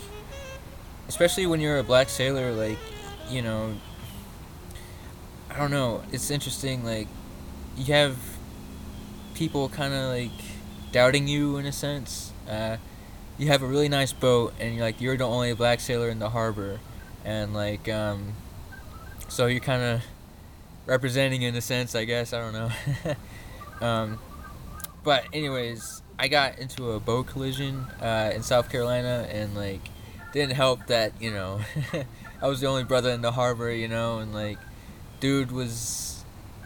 especially 1.08 1.46
when 1.46 1.62
you're 1.62 1.78
a 1.78 1.84
black 1.84 2.10
sailor 2.10 2.52
like 2.52 2.80
you 3.30 3.42
know 3.42 3.76
I 5.52 5.58
don't 5.58 5.72
know 5.72 6.02
it's 6.12 6.32
interesting 6.32 6.84
like 6.84 7.08
you 7.78 7.94
have 7.94 8.18
people 9.36 9.70
kind 9.70 9.94
of 9.94 10.10
like 10.10 10.32
doubting 10.94 11.28
you 11.28 11.58
in 11.58 11.66
a 11.66 11.74
sense. 11.74 12.32
Uh, 12.50 12.78
you 13.38 13.48
have 13.48 13.62
a 13.62 13.68
really 13.68 13.90
nice 13.90 14.14
boat 14.14 14.54
and 14.60 14.76
you're 14.76 14.86
like 14.86 15.02
you're 15.02 15.18
the 15.18 15.26
only 15.26 15.54
black 15.54 15.82
sailor 15.82 16.08
in 16.08 16.20
the 16.20 16.30
harbor. 16.30 16.80
And 17.26 17.54
like 17.54 17.90
um 17.90 18.34
so 19.28 19.48
you're 19.48 19.60
kind 19.60 19.84
of 19.84 20.02
representing 20.86 21.42
in 21.42 21.56
a 21.56 21.62
sense 21.62 21.96
i 21.96 22.06
guess. 22.06 22.32
I 22.32 22.40
don't 22.40 22.54
know. 22.54 22.70
Um 23.82 24.20
but 25.04 25.26
anyways 25.34 26.02
i 26.18 26.30
got 26.30 26.58
into 26.58 26.92
a 26.92 27.00
boat 27.00 27.28
collision 27.28 27.86
uh 28.02 28.32
in 28.34 28.44
south 28.44 28.70
carolina 28.70 29.28
and 29.30 29.56
like 29.56 29.82
didn't 30.32 30.56
help 30.56 30.86
that 30.88 31.12
you 31.20 31.32
know 31.32 31.60
i 32.42 32.48
was 32.48 32.62
the 32.62 32.68
only 32.68 32.86
brother 32.86 33.10
in 33.10 33.22
the 33.22 33.32
harbor 33.32 33.70
you 33.70 33.90
know 33.90 34.20
and 34.20 34.34
like 34.34 34.60
dude 35.20 35.52
was 35.52 36.14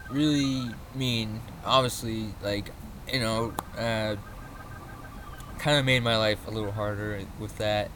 really 0.10 0.72
mean. 0.96 1.42
Obviously 1.66 2.34
like 2.42 2.72
you 3.12 3.20
know 3.20 3.54
uh 3.78 4.16
kind 5.60 5.80
of 5.80 5.86
made 5.86 6.04
my 6.04 6.18
life 6.18 6.40
a 6.48 6.52
little 6.52 6.72
harder 6.72 7.22
with 7.40 7.58
that 7.58 7.90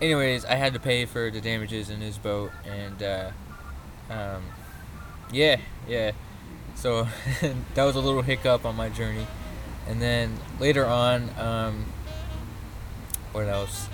anyways, 0.00 0.44
I 0.44 0.54
had 0.54 0.74
to 0.74 0.80
pay 0.80 1.04
for 1.04 1.30
the 1.30 1.40
damages 1.40 1.90
in 1.90 2.00
his 2.00 2.18
boat, 2.18 2.50
and 2.64 3.02
uh, 3.02 3.30
um, 4.08 4.42
yeah, 5.32 5.60
yeah. 5.88 6.12
So 6.74 7.06
that 7.74 7.84
was 7.84 7.96
a 7.96 8.00
little 8.00 8.22
hiccup 8.22 8.64
on 8.64 8.76
my 8.76 8.88
journey, 8.88 9.26
and 9.86 10.00
then 10.00 10.38
later 10.58 10.86
on, 10.86 11.30
um, 11.38 11.86
what 13.32 13.46
else? 13.46 13.88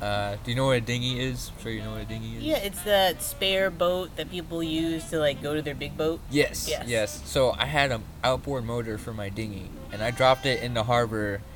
Uh, 0.00 0.36
do 0.44 0.50
you 0.50 0.56
know 0.56 0.66
what 0.66 0.76
a 0.76 0.80
dinghy 0.80 1.18
is? 1.20 1.50
I'm 1.56 1.62
sure 1.62 1.72
you 1.72 1.82
know 1.82 1.92
what 1.92 2.02
a 2.02 2.04
dinghy 2.04 2.36
is. 2.36 2.42
Yeah, 2.42 2.58
it's 2.58 2.82
that 2.82 3.22
spare 3.22 3.70
boat 3.70 4.14
that 4.16 4.30
people 4.30 4.62
use 4.62 5.08
to 5.10 5.18
like 5.18 5.42
go 5.42 5.54
to 5.54 5.62
their 5.62 5.74
big 5.74 5.96
boat. 5.96 6.20
Yes, 6.30 6.68
Yes. 6.68 6.84
yes. 6.86 7.22
So 7.24 7.52
I 7.52 7.64
had 7.66 7.90
an 7.92 8.02
outboard 8.22 8.64
motor 8.64 8.98
for 8.98 9.14
my 9.14 9.28
dinghy, 9.30 9.70
and 9.92 10.02
I 10.02 10.10
dropped 10.10 10.44
it 10.46 10.62
in 10.62 10.74
the 10.74 10.84
harbor. 10.84 11.40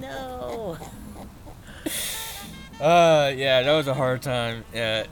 No. 0.00 0.76
Uh, 2.80 3.32
yeah, 3.36 3.62
that 3.62 3.72
was 3.76 3.88
a 3.88 3.94
hard 3.94 4.22
time. 4.22 4.64
Yeah. 4.72 5.06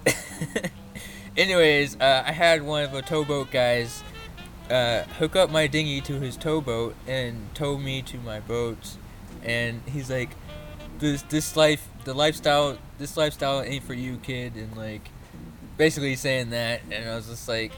Anyways, 1.37 1.97
uh, 2.01 2.23
I 2.25 2.31
had 2.31 2.63
one 2.63 2.85
of 2.85 2.93
the 2.93 3.03
towboat 3.03 3.51
guys 3.51 4.05
uh, 4.71 5.03
hook 5.19 5.35
up 5.35 5.51
my 5.51 5.67
dinghy 5.67 6.01
to 6.03 6.21
his 6.21 6.37
towboat 6.37 6.95
and 7.09 7.53
tow 7.57 7.77
me 7.77 8.03
to 8.03 8.19
my 8.19 8.39
boat, 8.39 8.97
and 9.43 9.83
he's 9.87 10.09
like, 10.11 10.31
"This 10.99 11.23
this 11.23 11.57
life, 11.57 11.87
the 12.05 12.15
lifestyle, 12.15 12.79
this 12.99 13.17
lifestyle 13.17 13.63
ain't 13.63 13.85
for 13.85 13.95
you, 13.95 14.19
kid," 14.19 14.55
and 14.57 14.77
like, 14.77 15.09
basically 15.77 16.17
saying 16.17 16.51
that, 16.51 16.81
and 16.91 17.09
I 17.09 17.17
was 17.17 17.27
just 17.27 17.49
like, 17.49 17.73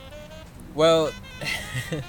"Well." 0.75 1.13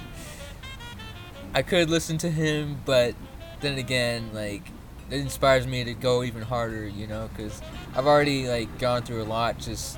I 1.54 1.64
could 1.64 1.90
listen 1.90 2.18
to 2.20 2.30
him, 2.30 2.80
but 2.86 3.16
then 3.60 3.78
again, 3.78 4.30
like 4.34 4.62
it 5.10 5.20
inspires 5.20 5.66
me 5.66 5.84
to 5.84 5.94
go 5.94 6.24
even 6.24 6.44
harder, 6.44 6.88
you 6.88 7.08
know, 7.08 7.30
because 7.36 7.62
I've 7.96 8.06
already 8.06 8.48
like 8.48 8.78
gone 8.78 9.02
through 9.02 9.24
a 9.24 9.26
lot 9.26 9.58
just 9.58 9.98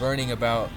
learning 0.00 0.30
about 0.30 0.70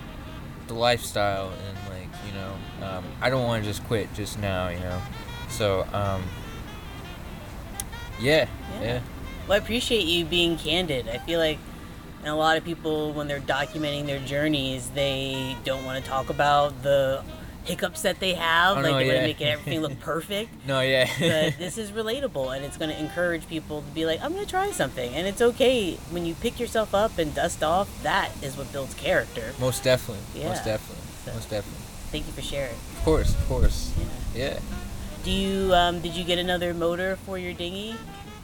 the 0.67 0.73
lifestyle 0.73 1.51
and 1.51 1.93
like 1.93 2.09
you 2.25 2.33
know, 2.33 2.87
um, 2.87 3.03
I 3.21 3.29
don't 3.29 3.45
want 3.45 3.63
to 3.63 3.69
just 3.69 3.83
quit 3.85 4.11
just 4.15 4.39
now, 4.39 4.69
you 4.69 4.79
know. 4.79 5.01
So 5.49 5.81
um, 5.93 6.23
yeah, 8.19 8.47
Yeah. 8.81 8.81
yeah, 8.81 9.01
Well, 9.47 9.55
I 9.55 9.57
appreciate 9.63 10.05
you 10.05 10.25
being 10.25 10.57
candid. 10.57 11.07
I 11.07 11.17
feel 11.19 11.39
like 11.39 11.57
and 12.21 12.27
a 12.29 12.35
lot 12.35 12.57
of 12.57 12.65
people, 12.65 13.13
when 13.13 13.27
they're 13.27 13.39
documenting 13.39 14.05
their 14.05 14.19
journeys, 14.19 14.89
they 14.89 15.55
don't 15.63 15.85
want 15.85 16.03
to 16.03 16.09
talk 16.09 16.29
about 16.29 16.81
the 16.83 17.23
hiccups 17.63 18.01
that 18.01 18.19
they 18.19 18.33
have. 18.33 18.77
Oh, 18.77 18.81
like 18.81 18.91
no, 18.91 18.97
they 18.97 19.05
want 19.05 19.15
yeah. 19.15 19.21
to 19.21 19.27
make 19.27 19.41
everything 19.41 19.81
look 19.81 19.99
perfect. 20.01 20.49
no, 20.65 20.81
yeah, 20.81 21.07
But 21.19 21.57
this 21.57 21.77
is 21.77 21.91
relatable, 21.91 22.55
and 22.55 22.65
it's 22.65 22.75
going 22.75 22.89
to 22.89 22.99
encourage 22.99 23.47
people 23.47 23.81
to 23.81 23.87
be 23.91 24.05
like, 24.05 24.21
"I'm 24.21 24.33
going 24.33 24.43
to 24.43 24.49
try 24.49 24.71
something." 24.71 25.13
And 25.13 25.27
it's 25.27 25.41
okay 25.41 25.95
when 26.09 26.25
you 26.25 26.33
pick 26.33 26.59
yourself 26.59 26.93
up 26.95 27.17
and 27.17 27.33
dust 27.33 27.63
off. 27.63 27.87
That 28.03 28.31
is 28.41 28.57
what 28.57 28.71
builds 28.73 28.93
character. 28.95 29.53
most 29.59 29.83
definitely, 29.83 30.23
Yeah. 30.41 30.49
most 30.49 30.65
definitely, 30.65 31.03
So- 31.23 31.33
most 31.33 31.49
definitely. 31.49 31.83
Thank 32.11 32.25
you 32.25 32.33
for 32.33 32.41
sharing. 32.41 32.73
Of 32.97 33.01
course, 33.03 33.29
of 33.35 33.47
course, 33.47 33.93
Yeah. 34.33 34.43
yeah. 34.53 34.59
Do 35.23 35.31
you 35.31 35.73
um, 35.73 35.99
did 36.01 36.13
you 36.13 36.23
get 36.23 36.39
another 36.39 36.73
motor 36.73 37.17
for 37.25 37.37
your 37.37 37.53
dinghy? 37.53 37.95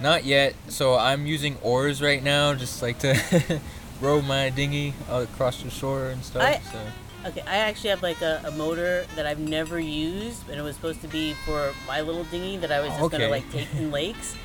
Not 0.04 0.26
yet. 0.26 0.54
So 0.68 0.96
I'm 0.98 1.26
using 1.26 1.58
oars 1.64 2.02
right 2.02 2.22
now, 2.22 2.54
just 2.54 2.82
like 2.82 3.00
to 3.00 3.62
row 4.02 4.22
my 4.22 4.50
dinghy 4.50 4.94
across 5.10 5.64
the 5.64 5.70
shore 5.72 6.08
and 6.10 6.22
stuff. 6.24 6.44
I- 6.44 6.60
so 6.72 6.80
Okay, 7.26 7.40
I 7.48 7.56
actually 7.60 7.92
have 7.92 8.04
like 8.04 8.22
a, 8.22 8.42
a 8.46 8.52
motor 8.52 9.06
that 9.16 9.26
I've 9.26 9.40
never 9.40 9.80
used, 9.80 10.50
and 10.50 10.60
it 10.60 10.62
was 10.62 10.76
supposed 10.76 11.00
to 11.04 11.08
be 11.08 11.32
for 11.46 11.72
my 11.88 12.02
little 12.02 12.26
dinghy 12.26 12.58
that 12.58 12.70
I 12.70 12.82
was 12.82 12.90
just 12.90 13.02
Okay. 13.04 13.18
gonna 13.18 13.30
like 13.30 13.50
take 13.50 13.74
in 13.76 13.92
lakes. 14.00 14.36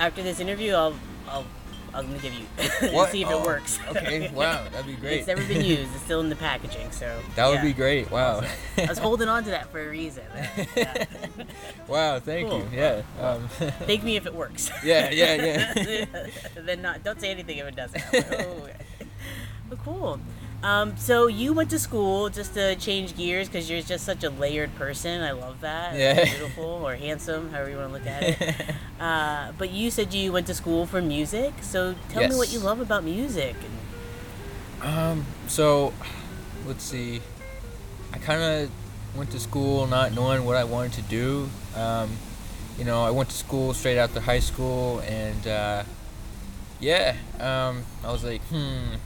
After 0.00 0.20
this 0.20 0.40
interview, 0.40 0.72
I'll 0.74 0.96
I'll 1.28 1.44
I'm 1.94 2.06
gonna 2.08 2.18
give 2.18 2.34
you 2.34 2.44
and 2.58 3.08
see 3.10 3.22
if 3.22 3.28
Oh, 3.28 3.40
it 3.42 3.46
works. 3.46 3.78
Okay, 3.88 4.30
wow, 4.34 4.64
that'd 4.70 4.86
be 4.86 4.94
great. 4.94 5.18
It's 5.20 5.26
never 5.28 5.44
been 5.44 5.64
used. 5.64 5.92
It's 5.94 6.02
still 6.04 6.20
in 6.20 6.28
the 6.28 6.36
packaging, 6.36 6.90
so 6.90 7.20
That 7.36 7.46
would 7.48 7.56
yeah. 7.56 7.62
be 7.62 7.72
great. 7.72 8.10
Wow. 8.10 8.42
I 8.76 8.86
was 8.86 8.98
holding 8.98 9.28
on 9.28 9.44
to 9.44 9.50
that 9.50 9.70
for 9.70 9.80
a 9.84 9.88
reason. 9.88 10.24
Yeah. 10.76 11.04
wow, 11.88 12.18
thank 12.20 12.48
Cool. 12.48 12.58
you. 12.60 12.68
Yeah. 12.72 13.02
Um, 13.20 13.48
Thank 13.86 14.02
me 14.02 14.16
if 14.16 14.26
it 14.26 14.34
works. 14.34 14.70
yeah, 14.84 15.10
yeah, 15.10 15.34
yeah. 15.74 16.26
then 16.56 16.82
not. 16.82 17.02
Don't 17.04 17.20
say 17.20 17.30
anything 17.30 17.58
if 17.58 17.66
it 17.66 17.76
doesn't. 17.76 18.12
Like, 18.12 18.32
oh. 18.40 18.68
Cool. 19.84 20.20
Um, 20.62 20.96
so 20.96 21.26
you 21.26 21.52
went 21.52 21.68
to 21.70 21.78
school 21.78 22.30
just 22.30 22.54
to 22.54 22.74
change 22.76 23.16
gears 23.16 23.48
because 23.48 23.68
you're 23.68 23.82
just 23.82 24.04
such 24.04 24.24
a 24.24 24.30
layered 24.30 24.74
person. 24.76 25.20
I 25.22 25.32
love 25.32 25.60
that. 25.60 25.94
Yeah. 25.96 26.24
Beautiful 26.24 26.64
or 26.64 26.94
handsome, 26.96 27.50
however 27.50 27.70
you 27.70 27.76
want 27.76 27.88
to 27.88 27.92
look 27.94 28.06
at 28.06 28.22
it. 28.22 28.74
Uh, 29.00 29.52
but 29.58 29.70
you 29.70 29.90
said 29.90 30.14
you 30.14 30.32
went 30.32 30.46
to 30.46 30.54
school 30.54 30.86
for 30.86 31.02
music. 31.02 31.52
So 31.62 31.94
tell 32.08 32.28
me 32.28 32.36
what 32.36 32.52
you 32.52 32.58
love 32.58 32.80
about 32.80 33.04
music. 33.04 33.56
Um, 34.82 35.24
so, 35.46 35.92
let's 36.66 36.84
see. 36.84 37.20
I 38.12 38.18
kind 38.18 38.42
of 38.42 38.70
went 39.16 39.30
to 39.30 39.40
school 39.40 39.86
not 39.86 40.12
knowing 40.12 40.44
what 40.44 40.56
I 40.56 40.64
wanted 40.64 40.92
to 40.94 41.02
do. 41.02 41.48
Um, 41.76 42.10
you 42.78 42.84
know, 42.84 43.02
I 43.02 43.10
went 43.10 43.30
to 43.30 43.36
school 43.36 43.72
straight 43.72 43.98
after 43.98 44.20
high 44.20 44.40
school, 44.40 45.00
and 45.00 45.46
uh, 45.46 45.84
yeah, 46.80 47.16
um, 47.40 47.84
I 48.04 48.12
was 48.12 48.24
like, 48.24 48.42
hmm. 48.42 48.96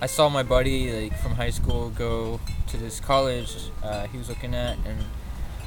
I 0.00 0.06
saw 0.06 0.28
my 0.28 0.42
buddy 0.42 0.92
like 0.92 1.18
from 1.18 1.32
high 1.32 1.50
school 1.50 1.88
go 1.88 2.38
to 2.66 2.76
this 2.76 3.00
college 3.00 3.56
uh, 3.82 4.06
he 4.08 4.18
was 4.18 4.28
looking 4.28 4.54
at, 4.54 4.76
and 4.84 5.04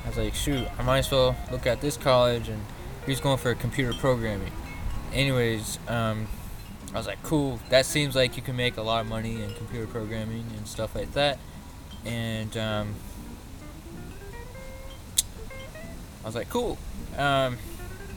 I 0.05 0.09
was 0.09 0.17
like, 0.17 0.35
shoot, 0.35 0.67
I 0.77 0.83
might 0.83 0.99
as 0.99 1.11
well 1.11 1.35
look 1.51 1.65
at 1.65 1.81
this 1.81 1.97
college, 1.97 2.49
and 2.49 2.61
he 3.09 3.13
was 3.13 3.21
going 3.21 3.39
for 3.39 3.55
computer 3.55 3.91
programming. 3.93 4.51
Anyways, 5.13 5.79
um, 5.87 6.27
I 6.93 6.97
was 6.97 7.07
like, 7.07 7.23
cool. 7.23 7.59
That 7.69 7.87
seems 7.87 8.15
like 8.15 8.37
you 8.37 8.43
can 8.43 8.55
make 8.55 8.77
a 8.77 8.83
lot 8.83 9.01
of 9.01 9.07
money 9.07 9.41
in 9.41 9.51
computer 9.55 9.87
programming 9.87 10.45
and 10.55 10.67
stuff 10.67 10.93
like 10.93 11.11
that. 11.13 11.39
And 12.05 12.55
um, 12.55 12.93
I 16.21 16.27
was 16.27 16.35
like, 16.35 16.49
cool. 16.51 16.77
Um, 17.17 17.57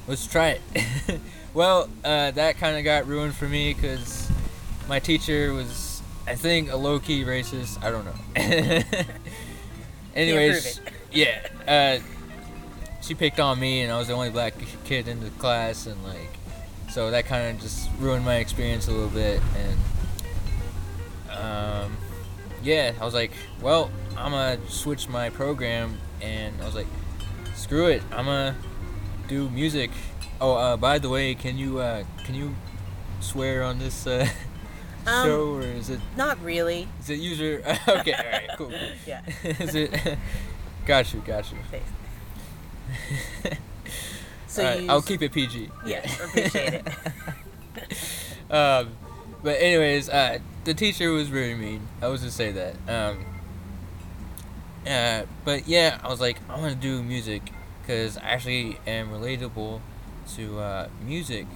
let's 0.07 0.27
try 0.27 0.59
it. 0.59 1.21
well, 1.55 1.89
uh, 2.05 2.33
that 2.33 2.59
kind 2.59 2.77
of 2.77 2.85
got 2.85 3.07
ruined 3.07 3.35
for 3.35 3.49
me 3.49 3.73
because 3.73 4.31
my 4.91 4.99
teacher 4.99 5.55
was, 5.55 6.03
I 6.27 6.35
think, 6.35 6.71
a 6.71 6.77
low 6.77 6.99
key 6.99 7.25
racist. 7.25 7.83
I 7.83 7.91
don't 7.91 8.05
know. 8.05 8.15
Anyways, 10.15 10.83
yeah. 11.11 11.47
Uh, 11.67 12.12
she 13.03 13.15
picked 13.15 13.41
on 13.41 13.59
me, 13.59 13.83
and 13.83 13.93
I 13.93 13.99
was 13.99 14.09
the 14.09 14.15
only 14.15 14.31
black 14.31 14.55
kid 14.85 15.09
in 15.09 15.21
the 15.21 15.31
class, 15.31 15.87
and 15.87 16.03
like, 16.05 16.39
so 16.91 17.11
that 17.11 17.27
kind 17.27 17.55
of 17.57 17.63
just 17.63 17.91
ruined 17.99 18.25
my 18.25 18.37
experience 18.37 18.89
a 18.89 18.93
little 18.93 19.09
bit. 19.09 19.41
And 19.57 21.39
um, 21.39 21.97
yeah, 22.63 22.93
I 23.01 23.05
was 23.05 23.15
like, 23.15 23.33
well, 23.61 23.91
I'm 24.17 24.33
gonna 24.33 24.59
switch 24.69 25.09
my 25.09 25.31
program, 25.31 25.99
and 26.21 26.61
I 26.63 26.65
was 26.65 26.75
like, 26.75 26.87
screw 27.55 27.87
it, 27.87 28.03
I'm 28.13 28.27
gonna 28.27 28.55
do 29.29 29.51
music. 29.51 29.91
Oh, 30.41 30.55
uh, 30.55 30.77
by 30.77 30.99
the 30.99 31.09
way, 31.09 31.35
can 31.35 31.57
you 31.59 31.79
uh, 31.79 32.05
can 32.25 32.35
you 32.35 32.55
swear 33.21 33.63
on 33.63 33.79
this 33.79 34.07
uh, 34.07 34.29
Um, 35.05 35.27
show, 35.27 35.55
or 35.55 35.63
is 35.63 35.91
it 35.91 35.99
not 36.17 36.41
really. 36.45 36.87
is 37.01 37.11
it 37.11 37.19
user? 37.19 37.61
okay, 37.89 38.13
all 38.13 38.25
right, 38.25 38.49
cool. 38.57 38.69
cool. 38.69 38.79
Yeah. 39.07 39.23
is 39.43 39.75
it? 39.75 39.91
got 40.87 41.13
you, 41.13 41.21
got 41.27 41.51
you. 41.51 41.59
Thanks. 41.73 41.91
So 44.53 44.63
Alright, 44.63 44.83
you. 44.83 44.91
I'll 44.91 45.01
keep 45.01 45.23
it 45.23 45.33
PG. 45.33 45.71
Yeah, 45.87 46.01
appreciate 46.25 46.75
it. 46.75 46.87
um, 48.51 48.91
but 49.43 49.59
anyways, 49.59 50.11
uh, 50.11 50.41
the 50.65 50.75
teacher 50.75 51.11
was 51.11 51.29
very 51.29 51.55
mean. 51.55 51.89
I 52.03 52.09
was 52.09 52.21
just 52.21 52.37
say 52.37 52.53
that. 52.53 52.75
Um, 52.87 53.25
uh, 54.87 55.23
but 55.47 55.67
yeah, 55.67 55.99
I 56.05 56.09
was 56.09 56.21
like, 56.21 56.37
I 56.51 56.61
want 56.61 56.75
to 56.75 56.79
do 56.79 57.03
music 57.03 57.51
because 57.81 58.19
I 58.19 58.25
actually 58.25 58.79
am 58.87 59.09
relatable 59.09 59.81
to 60.37 60.59
uh, 60.59 60.89
music. 61.03 61.47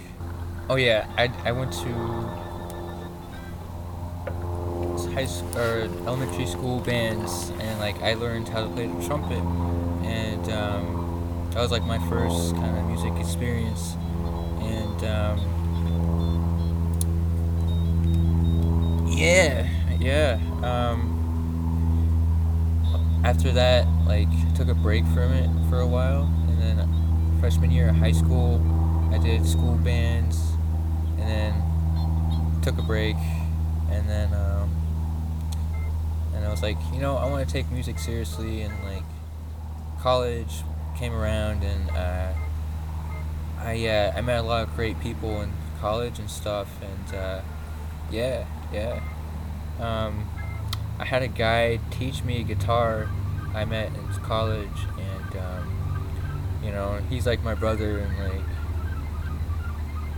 Oh 0.70 0.76
yeah, 0.76 1.06
I, 1.18 1.30
I 1.44 1.52
went 1.52 1.74
to 1.74 1.92
high 5.12 5.28
or 5.54 5.82
elementary 6.06 6.46
school 6.46 6.80
bands 6.80 7.50
and 7.60 7.78
like 7.78 8.00
I 8.00 8.14
learned 8.14 8.48
how 8.48 8.62
to 8.62 8.70
play 8.70 8.86
the 8.86 9.06
trumpet 9.06 9.42
and 10.02 10.50
um, 10.50 11.05
that 11.56 11.62
was 11.62 11.70
like 11.70 11.84
my 11.84 11.98
first 12.10 12.54
kind 12.56 12.76
of 12.76 12.84
music 12.84 13.14
experience. 13.18 13.96
And 14.60 15.04
um, 15.06 15.38
yeah 19.08 19.66
yeah 19.98 20.38
um, 20.62 21.14
after 23.24 23.52
that 23.52 23.86
like 24.06 24.28
took 24.54 24.68
a 24.68 24.74
break 24.74 25.06
from 25.06 25.32
it 25.32 25.48
for 25.70 25.80
a 25.80 25.86
while. 25.86 26.24
And 26.48 26.60
then 26.60 26.86
freshman 27.40 27.70
year 27.70 27.88
of 27.88 27.96
high 27.96 28.12
school 28.12 28.60
I 29.10 29.16
did 29.16 29.46
school 29.46 29.76
bands 29.76 30.38
and 31.18 31.20
then 31.20 32.60
took 32.60 32.76
a 32.76 32.82
break. 32.82 33.16
And 33.88 34.06
then 34.06 34.34
um, 34.34 34.76
and 36.34 36.44
I 36.44 36.50
was 36.50 36.60
like 36.62 36.76
you 36.92 37.00
know 37.00 37.16
I 37.16 37.30
want 37.30 37.48
to 37.48 37.50
take 37.50 37.70
music 37.70 37.98
seriously 37.98 38.60
and 38.60 38.74
like 38.84 39.04
college 40.02 40.52
came 40.96 41.12
around 41.12 41.62
and 41.62 41.90
uh, 41.90 42.32
I 43.58 43.86
uh, 43.86 44.12
I 44.16 44.20
met 44.20 44.38
a 44.38 44.42
lot 44.42 44.66
of 44.66 44.74
great 44.74 44.98
people 45.00 45.40
in 45.42 45.52
college 45.80 46.18
and 46.18 46.30
stuff 46.30 46.68
and 46.82 47.14
uh, 47.14 47.40
yeah 48.10 48.46
yeah. 48.72 49.02
Um, 49.78 50.28
I 50.98 51.04
had 51.04 51.22
a 51.22 51.28
guy 51.28 51.78
teach 51.90 52.24
me 52.24 52.42
guitar. 52.42 53.08
I 53.54 53.64
met 53.64 53.88
in 53.88 54.08
college 54.22 54.86
and 54.98 55.36
um, 55.36 56.60
you 56.62 56.70
know 56.70 57.00
he's 57.08 57.26
like 57.26 57.42
my 57.42 57.54
brother 57.54 57.98
and 57.98 58.18
like 58.18 58.44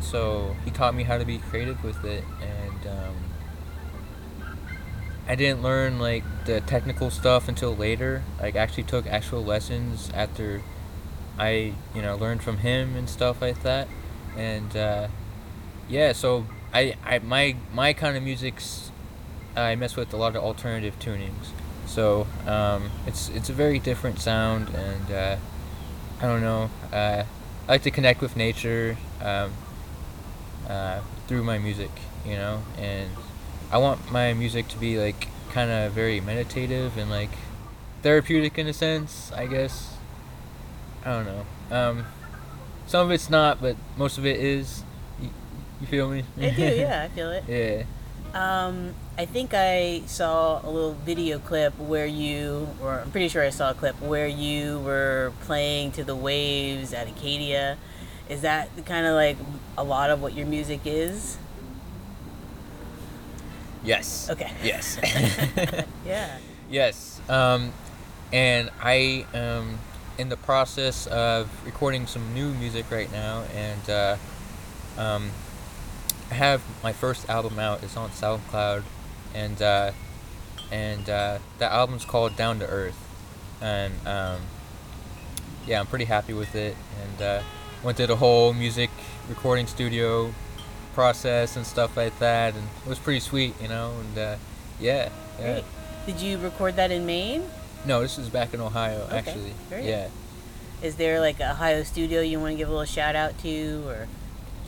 so 0.01 0.57
he 0.65 0.71
taught 0.71 0.95
me 0.95 1.03
how 1.03 1.19
to 1.19 1.25
be 1.25 1.39
creative 1.39 1.83
with 1.85 2.05
it 2.05 2.25
and 2.41 2.87
um, 2.87 3.17
I 5.29 5.35
didn't 5.35 5.63
learn 5.63 5.99
like 5.99 6.25
the 6.47 6.63
technical 6.63 7.11
stuff 7.11 7.49
until 7.49 7.77
later. 7.77 8.23
Like 8.41 8.57
actually 8.57 8.85
took 8.85 9.07
actual 9.07 9.45
lessons 9.45 10.11
after 10.15 10.63
I 11.39 11.75
you 11.95 12.01
know 12.01 12.17
learned 12.17 12.43
from 12.43 12.59
him 12.59 12.97
and 12.97 13.09
stuff 13.09 13.43
like 13.43 13.63
that. 13.63 13.89
And 14.37 14.75
uh, 14.75 15.09
yeah, 15.89 16.13
so 16.13 16.47
I, 16.73 16.97
I 17.05 17.19
my 17.19 17.57
my 17.75 17.93
kind 17.93 18.17
of 18.17 18.23
music's 18.23 18.91
I 19.55 19.75
mess 19.75 19.97
with 19.97 20.15
a 20.15 20.17
lot 20.17 20.35
of 20.35 20.43
alternative 20.43 20.99
tunings. 20.99 21.53
So 21.87 22.27
um, 22.47 22.91
it's 23.07 23.29
it's 23.29 23.51
a 23.51 23.53
very 23.53 23.79
different 23.79 24.21
sound 24.21 24.71
and 24.75 25.11
uh, 25.11 25.37
I 26.21 26.23
don't 26.23 26.41
know. 26.41 26.71
Uh, 26.91 27.25
I 27.69 27.73
like 27.73 27.83
to 27.83 27.91
connect 27.91 28.23
with 28.23 28.35
nature 28.35 28.97
um, 29.23 29.53
uh, 30.67 31.01
through 31.27 31.45
my 31.45 31.59
music, 31.59 31.91
you 32.25 32.37
know, 32.37 32.63
and 32.79 33.11
I 33.71 33.79
want 33.79 34.11
my 34.11 34.33
music 34.35 34.69
to 34.69 34.79
be 34.79 34.99
like 34.99 35.29
kind 35.51 35.71
of 35.71 35.93
very 35.93 36.21
meditative 36.21 36.97
and 36.97 37.11
like 37.11 37.31
therapeutic 38.03 38.59
in 38.59 38.67
a 38.67 38.73
sense, 38.73 39.31
I 39.33 39.47
guess. 39.47 39.95
I 41.05 41.11
don't 41.13 41.27
know. 41.27 41.77
Um, 41.77 42.07
some 42.87 43.07
of 43.07 43.13
it's 43.13 43.29
not, 43.29 43.61
but 43.61 43.77
most 43.97 44.19
of 44.19 44.25
it 44.27 44.39
is. 44.41 44.83
You, 45.21 45.31
you 45.81 45.87
feel 45.87 46.11
me? 46.11 46.25
I 46.39 46.51
do, 46.51 46.63
yeah, 46.77 47.09
I 47.11 47.15
feel 47.15 47.31
it. 47.31 47.45
yeah. 47.47 47.85
Um, 48.35 48.95
I 49.17 49.25
think 49.25 49.53
I 49.55 50.03
saw 50.07 50.61
a 50.63 50.69
little 50.71 50.95
video 50.95 51.39
clip 51.39 51.79
where 51.79 52.07
you, 52.07 52.69
or 52.81 53.01
I'm 53.01 53.11
pretty 53.11 53.29
sure 53.29 53.43
I 53.43 53.51
saw 53.51 53.71
a 53.71 53.75
clip 53.75 54.01
where 54.03 54.27
you 54.27 54.81
were 54.81 55.33
playing 55.43 55.93
to 55.93 56.05
the 56.05 56.15
waves 56.15 56.93
at 56.93 57.09
Acadia. 57.09 57.79
Is 58.29 58.43
that 58.43 58.69
kind 58.85 59.07
of 59.07 59.15
like 59.15 59.39
a 59.79 59.85
lot 59.85 60.11
of 60.11 60.21
what 60.21 60.35
your 60.35 60.47
music 60.47 60.81
is? 60.85 61.39
Yes. 63.89 64.29
Okay. 64.29 64.53
Yes. 64.63 64.99
Yeah. 66.05 66.39
Yes. 66.71 67.21
Um, 67.29 67.73
and 68.33 68.71
I 68.83 69.25
am 69.33 69.79
in 70.19 70.29
the 70.29 70.37
process 70.37 71.07
of 71.07 71.49
recording 71.65 72.07
some 72.07 72.35
new 72.35 72.53
music 72.53 72.91
right 72.91 73.11
now, 73.11 73.45
and 73.55 73.89
uh, 73.89 74.17
um, 74.99 75.31
I 76.31 76.35
have 76.35 76.63
my 76.83 76.93
first 76.93 77.31
album 77.31 77.59
out. 77.59 77.83
It's 77.83 77.97
on 77.97 78.11
SoundCloud, 78.11 78.83
and 79.35 79.63
uh, 79.63 79.93
and 80.71 81.09
uh, 81.09 81.39
that 81.59 81.73
album's 81.73 82.05
called 82.05 82.37
Down 82.37 82.59
to 82.59 82.67
Earth, 82.67 82.99
and 83.63 83.95
um, 84.07 84.41
yeah, 85.67 85.81
I'm 85.81 85.87
pretty 85.87 86.05
happy 86.07 86.35
with 86.35 86.55
it. 86.55 86.77
And 87.03 87.23
uh, 87.23 87.43
went 87.83 87.97
to 87.97 88.07
the 88.07 88.17
whole 88.17 88.53
music 88.53 88.91
recording 89.31 89.67
studio 89.67 90.35
process 90.99 91.55
and 91.55 91.65
stuff 91.65 91.97
like 91.97 92.19
that, 92.19 92.57
and 92.57 92.65
it 92.85 92.89
was 92.89 92.99
pretty 92.99 93.21
sweet, 93.21 93.55
you 93.63 93.69
know. 93.69 93.93
And 94.01 94.19
uh, 94.19 94.37
yeah, 94.81 95.11
yeah. 95.39 95.53
Great. 95.53 95.65
Did 96.07 96.21
you 96.21 96.39
record 96.39 96.75
that 96.75 96.91
in 96.91 97.07
Maine? 97.07 97.45
No, 97.87 98.03
this 98.03 98.19
is 98.19 98.29
back 98.29 98.53
in 98.53 98.61
Ohio, 98.61 99.03
Okay, 99.05 99.17
actually. 99.19 99.53
very 99.69 99.87
yeah. 99.87 100.09
Is 100.83 100.97
there 100.97 101.21
like 101.21 101.39
a 101.39 101.53
Ohio 101.53 101.85
studio 101.85 102.21
you 102.21 102.41
want 102.41 102.55
to 102.55 102.57
give 102.57 102.67
a 102.69 102.73
little 102.73 102.85
shout 102.85 103.15
out 103.15 103.39
to, 103.43 103.85
or 103.87 104.09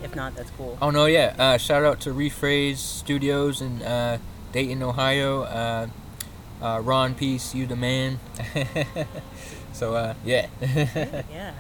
if 0.05 0.15
not, 0.15 0.37
that's 0.37 0.53
cool. 0.53 0.79
Oh 0.81 0.91
no, 0.91 1.07
yeah. 1.07 1.35
Uh, 1.37 1.59
shout 1.59 1.83
out 1.85 1.99
to 2.03 2.11
Rephrase 2.11 2.77
Studios 2.77 3.61
in 3.61 3.83
uh, 3.83 4.19
Dayton, 4.53 4.85
Ohio. 4.85 5.43
Uh, 5.43 5.89
uh, 6.63 6.81
Ron 6.81 7.17
Peace, 7.17 7.57
you 7.57 7.67
the 7.67 7.75
man. 7.75 8.21
so 9.73 9.97
uh, 9.97 10.15
yeah. 10.25 10.47
yeah. 10.61 11.55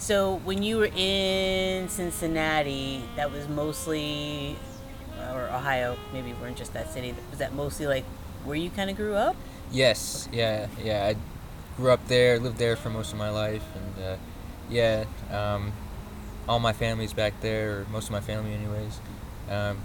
So 0.00 0.36
when 0.44 0.62
you 0.62 0.78
were 0.78 0.88
in 0.96 1.90
Cincinnati, 1.90 3.04
that 3.16 3.30
was 3.30 3.46
mostly, 3.48 4.56
or 5.30 5.42
Ohio, 5.42 5.98
maybe 6.10 6.32
we 6.32 6.40
weren't 6.40 6.56
just 6.56 6.72
that 6.72 6.90
city. 6.90 7.14
Was 7.28 7.38
that 7.40 7.52
mostly 7.54 7.86
like 7.86 8.04
where 8.46 8.56
you 8.56 8.70
kind 8.70 8.88
of 8.88 8.96
grew 8.96 9.14
up? 9.14 9.36
yes, 9.70 10.26
yeah, 10.32 10.66
yeah. 10.82 11.06
I 11.06 11.16
grew 11.76 11.92
up 11.92 12.04
there, 12.08 12.40
lived 12.40 12.56
there 12.56 12.76
for 12.76 12.88
most 12.88 13.12
of 13.12 13.18
my 13.18 13.28
life, 13.28 13.62
and 13.76 14.04
uh, 14.04 14.16
yeah, 14.70 15.04
um, 15.30 15.70
all 16.48 16.58
my 16.58 16.72
family's 16.72 17.12
back 17.12 17.38
there, 17.42 17.80
or 17.80 17.86
most 17.92 18.06
of 18.06 18.12
my 18.12 18.20
family, 18.20 18.54
anyways. 18.54 18.98
Um, 19.50 19.76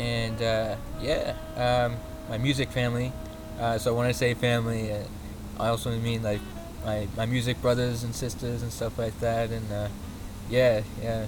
and 0.00 0.42
uh, 0.42 0.76
yeah, 1.00 1.36
um, 1.56 1.96
my 2.28 2.38
music 2.38 2.70
family. 2.70 3.12
Uh, 3.60 3.78
so 3.78 3.94
when 3.94 4.06
I 4.06 4.12
say 4.12 4.34
family, 4.34 4.92
uh, 4.92 5.04
I 5.60 5.68
also 5.68 5.96
mean 5.96 6.24
like 6.24 6.40
my, 6.86 7.08
my 7.16 7.26
music 7.26 7.60
brothers 7.60 8.04
and 8.04 8.14
sisters 8.14 8.62
and 8.62 8.72
stuff 8.72 8.96
like 8.96 9.18
that. 9.20 9.50
And 9.50 9.70
uh, 9.70 9.88
yeah, 10.48 10.82
yeah. 11.02 11.26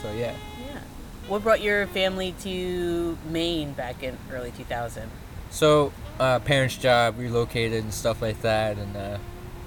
So 0.00 0.12
yeah. 0.12 0.34
Yeah. 0.60 0.80
What 1.26 1.42
brought 1.42 1.60
your 1.60 1.86
family 1.88 2.34
to 2.40 3.18
Maine 3.28 3.72
back 3.72 4.02
in 4.02 4.16
early 4.32 4.52
2000? 4.52 5.10
So 5.50 5.92
uh, 6.20 6.38
parents' 6.38 6.76
job, 6.76 7.18
relocated 7.18 7.82
and 7.82 7.92
stuff 7.92 8.22
like 8.22 8.40
that, 8.42 8.76
and 8.78 8.96
uh, 8.96 9.18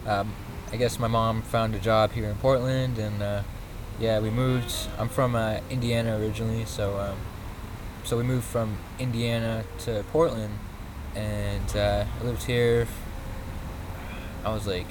um, 0.05 0.33
I 0.71 0.77
guess 0.77 0.99
my 0.99 1.07
mom 1.07 1.41
found 1.41 1.75
a 1.75 1.79
job 1.79 2.11
here 2.11 2.29
in 2.29 2.35
Portland, 2.35 2.97
and 2.97 3.21
uh, 3.21 3.43
yeah, 3.99 4.19
we 4.19 4.29
moved. 4.29 4.73
I'm 4.97 5.09
from 5.09 5.35
uh, 5.35 5.59
Indiana 5.69 6.17
originally, 6.17 6.65
so 6.65 6.97
um, 6.99 7.17
so 8.03 8.17
we 8.17 8.23
moved 8.23 8.45
from 8.45 8.77
Indiana 8.99 9.63
to 9.79 10.03
Portland, 10.11 10.53
and 11.15 11.75
uh, 11.75 12.05
I 12.19 12.23
lived 12.23 12.43
here. 12.43 12.87
I 14.47 14.53
was 14.53 14.65
like, 14.65 14.87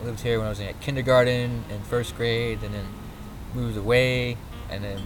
I 0.00 0.04
lived 0.04 0.20
here 0.20 0.36
when 0.38 0.46
I 0.46 0.50
was 0.50 0.60
in 0.60 0.74
kindergarten 0.80 1.64
and 1.70 1.86
first 1.86 2.16
grade, 2.16 2.62
and 2.62 2.74
then 2.74 2.84
moved 3.54 3.78
away, 3.78 4.36
and 4.68 4.84
then 4.84 5.00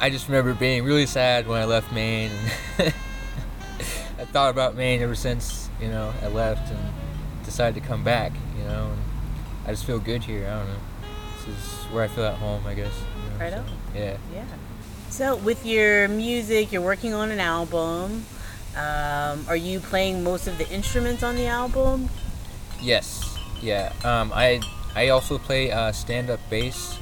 I 0.00 0.10
just 0.10 0.28
remember 0.28 0.52
being 0.52 0.84
really 0.84 1.06
sad 1.06 1.46
when 1.46 1.62
I 1.62 1.64
left 1.64 1.90
Maine. 1.92 2.30
And 2.78 2.92
I 4.18 4.24
thought 4.26 4.50
about 4.50 4.76
Maine 4.76 5.00
ever 5.00 5.14
since 5.14 5.70
you 5.80 5.88
know 5.88 6.12
I 6.22 6.28
left 6.28 6.70
and 6.70 6.78
decided 7.44 7.80
to 7.80 7.88
come 7.88 8.04
back. 8.04 8.32
You 8.58 8.64
know, 8.64 8.90
and 8.92 9.00
I 9.66 9.70
just 9.70 9.86
feel 9.86 9.98
good 9.98 10.22
here. 10.22 10.46
I 10.46 10.58
don't 10.58 10.68
know. 10.68 10.74
This 11.46 11.56
is 11.56 11.84
where 11.86 12.04
I 12.04 12.08
feel 12.08 12.24
at 12.24 12.34
home, 12.34 12.66
I 12.66 12.74
guess. 12.74 12.92
you 13.24 13.30
know, 13.30 13.36
Right 13.38 13.52
so, 13.52 13.58
on. 13.60 13.66
Yeah. 13.94 14.16
Yeah. 14.34 14.44
So 15.08 15.36
with 15.36 15.64
your 15.64 16.06
music, 16.08 16.70
you're 16.70 16.82
working 16.82 17.14
on 17.14 17.30
an 17.30 17.40
album. 17.40 18.26
Um, 18.76 19.46
are 19.48 19.56
you 19.56 19.80
playing 19.80 20.22
most 20.22 20.46
of 20.46 20.58
the 20.58 20.68
instruments 20.70 21.22
on 21.22 21.34
the 21.34 21.46
album? 21.46 22.10
Yes. 22.80 23.38
Yeah. 23.60 23.92
Um, 24.04 24.32
I 24.34 24.60
I 24.94 25.08
also 25.08 25.38
play 25.38 25.70
uh, 25.70 25.92
stand 25.92 26.30
up 26.30 26.40
bass 26.50 26.98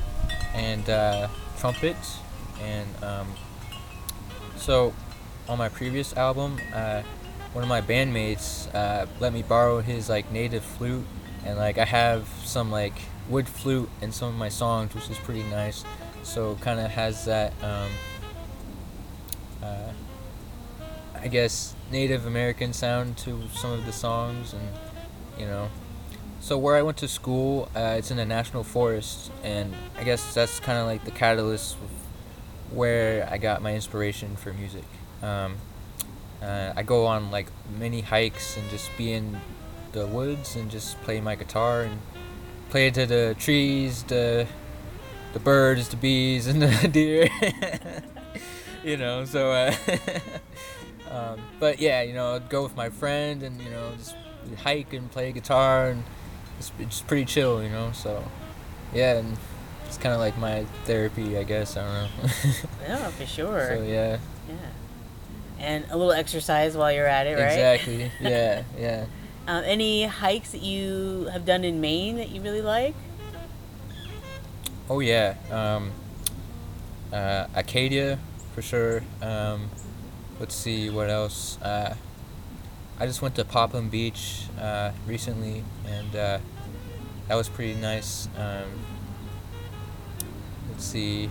and 0.55 0.89
uh, 0.89 1.29
trumpet 1.59 1.97
and 2.63 2.89
um, 3.05 3.27
so 4.57 4.95
on 5.49 5.59
my 5.59 5.69
previous 5.69 6.17
album, 6.17 6.59
uh, 6.75 7.03
one 7.53 7.63
of 7.63 7.69
my 7.69 7.81
bandmates 7.81 8.73
uh, 8.75 9.07
let 9.21 9.33
me 9.33 9.43
borrow 9.43 9.81
his 9.81 10.09
like 10.09 10.31
native 10.33 10.65
flute 10.65 11.05
and 11.45 11.57
like 11.59 11.79
I 11.79 11.85
have 11.85 12.27
some 12.45 12.71
like 12.71 12.95
wood 13.29 13.49
flute 13.49 13.89
in 14.01 14.13
some 14.13 14.29
of 14.29 14.35
my 14.35 14.49
songs, 14.49 14.95
which 14.95 15.11
is 15.11 15.19
pretty 15.19 15.43
nice. 15.45 15.85
So 16.23 16.57
kind 16.57 16.81
of 16.81 16.91
has 16.91 17.25
that. 17.27 17.53
Um, 17.63 17.91
uh, 19.63 19.93
I 21.15 21.29
guess 21.29 21.75
Native 21.91 22.27
American 22.27 22.73
sound 22.73 23.17
to 23.19 23.43
some 23.55 23.73
of 23.73 23.87
the 23.87 23.93
songs, 23.93 24.53
and 24.53 24.69
you 25.39 25.47
know. 25.47 25.69
So 26.41 26.57
where 26.59 26.77
I 26.77 26.83
went 26.83 26.99
to 26.99 27.09
school, 27.09 27.69
uh, 27.75 27.97
it's 27.99 28.11
in 28.11 28.19
a 28.19 28.25
national 28.25 28.63
forest, 28.63 29.33
and 29.43 29.75
I 29.99 30.05
guess 30.05 30.35
that's 30.35 30.61
kind 30.61 30.79
of 30.79 30.87
like 30.87 31.05
the 31.05 31.11
catalyst 31.11 31.77
where 32.71 33.29
I 33.31 33.39
got 33.39 33.63
my 33.63 33.75
inspiration 33.75 34.37
for 34.37 34.53
music. 34.53 34.85
Um, 35.23 35.57
uh, 36.43 36.73
I 36.77 36.83
go 36.83 37.07
on 37.07 37.31
like 37.31 37.47
many 37.79 38.03
hikes 38.03 38.57
and 38.57 38.69
just 38.71 38.91
be 38.97 39.13
in 39.13 39.41
the 39.93 40.07
woods 40.07 40.57
and 40.57 40.71
just 40.71 41.01
play 41.03 41.21
my 41.21 41.35
guitar 41.35 41.83
and 41.83 41.99
play 42.71 42.91
to 42.91 43.07
the 43.07 43.35
trees, 43.39 44.03
the 44.05 44.47
the 45.33 45.41
birds, 45.41 45.89
the 45.89 45.97
bees, 45.97 46.47
and 46.47 46.63
the 46.63 46.89
deer. 46.93 47.29
you 48.85 48.97
know, 48.97 49.25
so. 49.25 49.51
Uh, 49.51 49.75
um, 51.11 51.41
but 51.59 51.81
yeah, 51.81 52.03
you 52.03 52.13
know, 52.13 52.37
I'd 52.37 52.49
go 52.49 52.63
with 52.63 52.77
my 52.77 52.91
friend 52.91 53.43
and 53.43 53.61
you 53.61 53.71
know 53.71 53.93
just 53.99 54.15
hike 54.55 54.93
and 54.93 55.11
play 55.11 55.33
guitar 55.33 55.91
and 55.91 56.05
it's, 56.59 56.73
it's 56.79 57.01
pretty 57.03 57.25
chill, 57.25 57.63
you 57.63 57.69
know. 57.69 57.91
So 57.93 58.23
yeah, 58.95 59.19
and 59.19 59.37
it's 59.87 59.99
kind 59.99 60.15
of 60.15 60.21
like 60.21 60.39
my 60.39 60.65
therapy, 60.85 61.37
I 61.37 61.43
guess. 61.45 61.77
I 61.77 61.83
don't 61.83 61.93
know. 62.25 62.31
Yeah, 62.89 63.09
for 63.11 63.27
sure. 63.27 63.77
so 63.77 63.83
yeah, 63.83 64.19
Yeah. 64.49 64.55
And 65.59 65.85
a 65.91 65.97
little 65.97 66.13
exercise 66.13 66.77
while 66.77 66.93
you're 66.93 67.07
at 67.07 67.27
it, 67.27 67.35
right? 67.35 67.53
exactly. 67.53 68.11
Yeah, 68.21 68.63
yeah. 68.79 69.07
Um, 69.49 69.63
any 69.65 70.05
hikes 70.05 70.53
that 70.53 70.63
you 70.63 71.29
have 71.33 71.45
done 71.45 71.63
in 71.65 71.81
Maine 71.81 72.17
that 72.17 72.31
you 72.31 72.41
really 72.41 72.63
like? 72.63 72.95
Oh 74.91 75.01
yeah. 75.01 75.35
Um, 75.51 75.93
uh, 77.13 77.47
Acadia 77.55 78.19
for 78.55 78.63
sure. 78.63 79.03
Um, 79.23 79.71
let's 80.41 80.55
see 80.55 80.91
what 80.91 81.11
else. 81.11 81.61
Uh, 81.63 81.95
I 82.99 83.07
just 83.07 83.21
went 83.23 83.35
to 83.37 83.45
Popham 83.45 83.89
Beach 83.91 84.45
uh, 84.61 84.91
recently, 85.07 85.63
and 85.87 86.17
uh, 86.17 86.39
that 87.29 87.35
was 87.35 87.49
pretty 87.49 87.75
nice. 87.79 88.29
Um, 88.39 88.71
let's 90.71 90.85
see. 90.85 91.29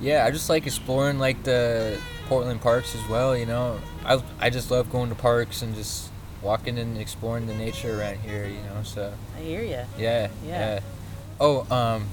Yeah, 0.00 0.24
I 0.24 0.30
just 0.30 0.48
like 0.48 0.66
exploring 0.66 1.18
like 1.18 1.42
the 1.42 1.98
Portland 2.26 2.62
parks 2.62 2.94
as 2.94 3.06
well. 3.08 3.36
You 3.36 3.44
know, 3.46 3.78
I 4.04 4.22
I 4.38 4.48
just 4.50 4.70
love 4.70 4.90
going 4.90 5.10
to 5.10 5.14
parks 5.14 5.60
and 5.60 5.74
just 5.74 6.08
walking 6.42 6.78
and 6.78 6.96
exploring 6.96 7.46
the 7.46 7.54
nature 7.54 8.00
around 8.00 8.16
here. 8.20 8.46
You 8.46 8.62
know, 8.62 8.82
so. 8.82 9.12
I 9.36 9.40
hear 9.40 9.62
you. 9.62 9.70
Yeah, 9.70 9.86
Yeah. 9.98 10.28
yeah. 10.46 10.80
Oh, 11.38 11.66
um, 11.74 12.06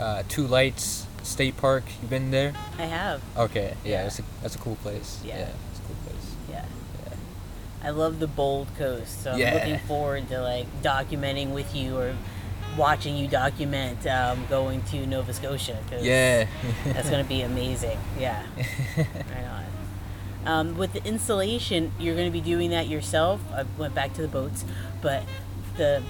uh, 0.00 0.22
Two 0.28 0.46
Lights 0.46 1.06
State 1.22 1.58
Park. 1.58 1.84
You 2.02 2.08
been 2.08 2.30
there? 2.30 2.54
I 2.78 2.84
have. 2.86 3.22
Okay, 3.36 3.74
yeah, 3.84 3.90
Yeah. 3.90 4.02
that's 4.04 4.18
a 4.18 4.22
that's 4.42 4.54
a 4.54 4.58
cool 4.58 4.76
place. 4.76 5.20
Yeah. 5.22 5.40
Yeah, 5.40 5.48
it's 5.70 5.80
a 5.80 5.82
cool 5.82 5.96
place. 6.06 6.34
Yeah. 6.50 6.64
Yeah. 7.06 7.14
I 7.84 7.90
love 7.90 8.18
the 8.18 8.26
bold 8.26 8.68
coast, 8.78 9.22
so 9.22 9.32
I'm 9.32 9.38
looking 9.54 9.78
forward 9.80 10.28
to 10.30 10.40
like 10.40 10.66
documenting 10.82 11.50
with 11.52 11.74
you 11.76 11.96
or 11.98 12.14
watching 12.78 13.16
you 13.16 13.28
document 13.28 14.04
um, 14.06 14.44
going 14.48 14.82
to 14.84 15.06
Nova 15.06 15.32
Scotia. 15.32 15.76
'cause 15.90 16.02
Yeah. 16.02 16.46
That's 16.86 17.10
gonna 17.10 17.22
be 17.24 17.42
amazing. 17.42 17.98
Yeah. 18.18 18.42
right 18.96 19.44
on. 19.48 19.64
Um, 20.46 20.76
with 20.78 20.92
the 20.92 21.04
installation, 21.04 21.92
you're 21.98 22.16
gonna 22.16 22.30
be 22.30 22.40
doing 22.40 22.70
that 22.70 22.88
yourself. 22.88 23.40
I 23.54 23.64
went 23.78 23.94
back 23.94 24.12
to 24.14 24.22
the 24.22 24.28
boats, 24.28 24.64
but 25.02 25.22
the 25.76 26.02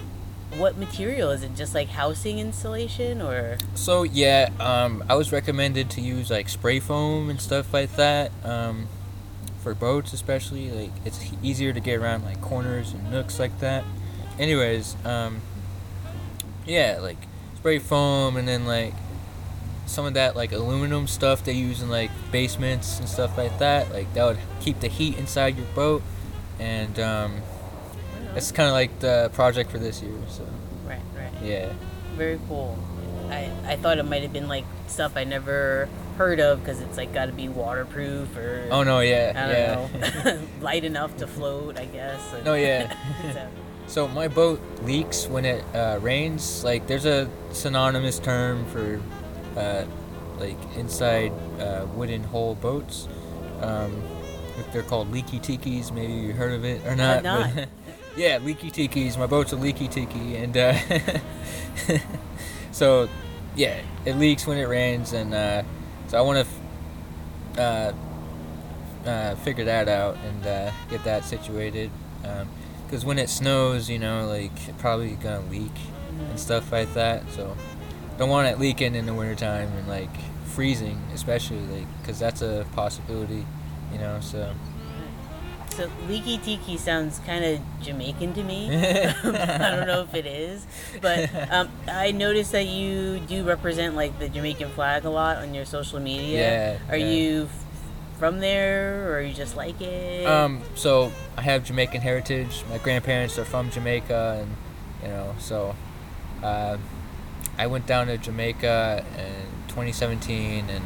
what 0.57 0.79
material 0.79 1.31
is 1.31 1.43
it? 1.43 1.57
Just 1.57 1.75
like 1.75 1.89
housing 1.89 2.39
insulation 2.39 3.21
or 3.21 3.59
so 3.75 4.05
yeah, 4.05 4.51
um, 4.61 5.03
I 5.09 5.17
was 5.17 5.33
recommended 5.33 5.91
to 5.91 6.01
use 6.01 6.31
like 6.31 6.49
spray 6.49 6.79
foam 6.81 7.29
and 7.31 7.41
stuff 7.41 7.73
like 7.75 7.97
that. 7.97 8.31
For 9.65 9.75
boats 9.75 10.13
especially, 10.13 10.71
like 10.71 10.93
it's 11.07 11.19
easier 11.43 11.73
to 11.73 11.81
get 11.81 11.99
around 11.99 12.25
like 12.25 12.39
corners 12.43 12.93
and 12.93 13.11
nooks 13.11 13.39
like 13.39 13.61
that. 13.61 13.83
Anyways, 14.39 14.95
um, 15.07 15.41
yeah, 16.67 16.99
like 17.01 17.17
spray 17.57 17.79
foam 17.79 18.37
and 18.37 18.47
then 18.47 18.67
like 18.67 18.93
some 19.87 20.05
of 20.05 20.15
that 20.15 20.37
like 20.37 20.53
aluminum 20.53 21.07
stuff 21.07 21.45
they 21.45 21.53
use 21.55 21.81
in 21.81 21.89
like 21.89 22.11
basements 22.31 22.99
and 22.99 23.09
stuff 23.09 23.39
like 23.39 23.59
that. 23.59 23.91
Like 23.91 24.13
that 24.13 24.25
would 24.25 24.39
keep 24.61 24.81
the 24.81 24.89
heat 24.89 25.17
inside 25.17 25.57
your 25.57 25.67
boat, 25.75 26.03
and 26.59 27.01
um, 27.01 27.41
it's 28.35 28.53
kind 28.53 28.69
of 28.69 28.75
like 28.75 28.99
the 29.01 29.31
project 29.33 29.71
for 29.71 29.79
this 29.79 30.03
year. 30.03 30.13
So 30.29 30.47
right, 30.87 31.01
right. 31.17 31.33
yeah, 31.43 31.73
Very 32.17 32.39
cool. 32.49 32.79
I, 33.31 33.51
I 33.65 33.77
thought 33.77 33.97
it 33.97 34.03
might 34.03 34.23
have 34.23 34.33
been 34.35 34.49
like 34.49 34.67
stuff 34.89 35.17
I 35.17 35.25
never 35.25 35.89
heard 36.17 36.41
of 36.41 36.61
because 36.61 36.81
it's 36.81 36.97
like 36.97 37.13
got 37.13 37.27
to 37.27 37.33
be 37.33 37.49
waterproof 37.49 38.37
or 38.37 38.69
oh 38.71 38.83
no, 38.83 39.01
yeah, 39.01 39.33
I 39.35 39.51
yeah. 39.51 39.75
don't 39.75 40.25
know 40.25 40.49
light 40.61 40.85
enough 40.85 41.17
to 41.19 41.27
float 41.27 41.79
I 41.79 41.87
guess. 41.87 42.21
and- 42.35 42.45
No, 42.45 42.55
yeah. 42.55 42.95
so, 43.33 43.49
So 43.87 44.09
my 44.09 44.29
boat 44.29 44.61
leaks 44.83 45.27
when 45.27 45.45
it 45.45 45.63
uh, 45.75 45.99
rains. 46.01 46.65
Like 46.65 46.87
there's 46.87 47.05
a 47.07 47.29
synonymous 47.53 48.19
term 48.19 48.65
for 48.67 49.01
uh, 49.59 49.85
like 50.39 50.57
inside 50.77 51.33
uh, 51.61 51.87
wooden 51.95 52.25
hull 52.25 52.55
boats. 52.55 53.09
Um, 53.61 54.03
they're 54.73 54.83
called 54.83 55.11
leaky 55.11 55.39
teakies. 55.41 55.93
Maybe 55.93 56.13
you 56.13 56.33
heard 56.33 56.53
of 56.53 56.65
it 56.65 56.85
or 56.87 56.95
not? 56.97 57.23
not. 57.25 57.55
but- 57.55 57.69
yeah, 58.17 58.39
leaky 58.39 58.71
teakies. 58.71 59.19
My 59.19 59.27
boat's 59.27 59.53
a 59.53 59.57
leaky 59.57 59.89
teaky, 59.89 60.37
and 60.37 60.57
uh, 60.57 60.75
so 62.73 63.09
yeah, 63.57 63.81
it 64.05 64.17
leaks 64.17 64.47
when 64.47 64.57
it 64.59 64.69
rains, 64.69 65.13
and 65.13 65.35
uh, 65.35 65.63
so 66.15 66.19
I 66.19 66.23
want 66.23 66.47
to 67.57 67.61
uh, 67.61 67.93
uh, 69.05 69.35
figure 69.37 69.65
that 69.65 69.89
out 69.89 70.17
and 70.25 70.47
uh, 70.47 70.71
get 70.89 71.03
that 71.03 71.25
situated. 71.25 71.91
Because 72.87 73.05
when 73.05 73.19
it 73.19 73.29
snows, 73.29 73.91
you 73.91 73.99
know, 73.99 74.29
like 74.29 74.79
probably 74.79 75.11
gonna 75.17 75.43
leak 75.51 75.73
and 76.31 76.39
stuff 76.39 76.71
like 76.71 76.95
that. 76.95 77.29
So 77.33 77.57
don't 78.17 78.29
want 78.29 78.47
it 78.47 78.61
leaking 78.61 78.95
in 78.95 79.07
the 79.07 79.13
wintertime 79.13 79.73
and 79.77 79.89
like 79.89 80.15
freezing, 80.45 81.03
especially 81.13 81.59
like 81.67 81.87
because 82.01 82.21
that's 82.21 82.43
a 82.43 82.65
possibility, 82.77 83.45
you 83.93 83.99
know. 83.99 84.21
So 84.21 84.55
So 85.77 85.91
leaky 86.09 86.39
teaky 86.39 86.77
sounds 86.77 87.21
kind 87.27 87.45
of 87.45 87.61
Jamaican 87.83 88.33
to 88.35 88.45
me. 88.45 88.69
I 88.77 89.13
don't 89.77 89.87
know 89.89 90.03
if 90.03 90.15
it 90.15 90.25
is, 90.25 90.65
but 91.03 91.29
um, 91.51 91.69
I 91.89 92.13
noticed 92.13 92.53
that 92.53 92.67
you 92.67 93.19
do 93.19 93.43
represent 93.43 93.97
like 93.97 94.17
the 94.21 94.29
Jamaican 94.29 94.71
flag 94.71 95.05
a 95.05 95.11
lot 95.11 95.39
on 95.39 95.53
your 95.53 95.65
social 95.65 95.99
media. 95.99 96.79
Yeah, 96.89 96.93
Are 96.93 96.97
yeah. 96.97 97.11
you 97.11 97.49
from 98.21 98.39
there, 98.39 99.13
or 99.13 99.21
you 99.21 99.35
just 99.35 99.57
like 99.57 99.81
it? 99.81 100.27
Um, 100.27 100.63
so 100.77 101.11
I 101.37 101.43
have 101.43 101.65
Jamaican 101.65 102.03
heritage. 102.03 102.63
My 102.71 102.79
grandparents 102.79 103.37
are 103.39 103.45
from 103.45 103.71
Jamaica, 103.71 104.43
and 104.43 104.57
you 105.03 105.09
know, 105.09 105.35
so 105.41 105.75
uh, 106.43 106.79
I 107.59 107.67
went 107.67 107.87
down 107.87 108.07
to 108.07 108.17
Jamaica 108.17 109.05
in 109.19 109.69
2017 109.69 110.71
and 110.71 110.85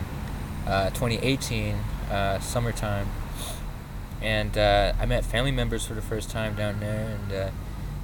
uh, 0.66 0.88
2018 0.90 1.74
uh, 2.10 2.40
summertime, 2.40 3.06
and 4.22 4.56
uh, 4.56 4.92
I 4.98 5.06
met 5.06 5.24
family 5.24 5.52
members 5.52 5.86
for 5.86 5.94
the 5.94 6.02
first 6.02 6.30
time 6.30 6.54
down 6.54 6.80
there, 6.80 7.16
and 7.16 7.32
uh, 7.32 7.50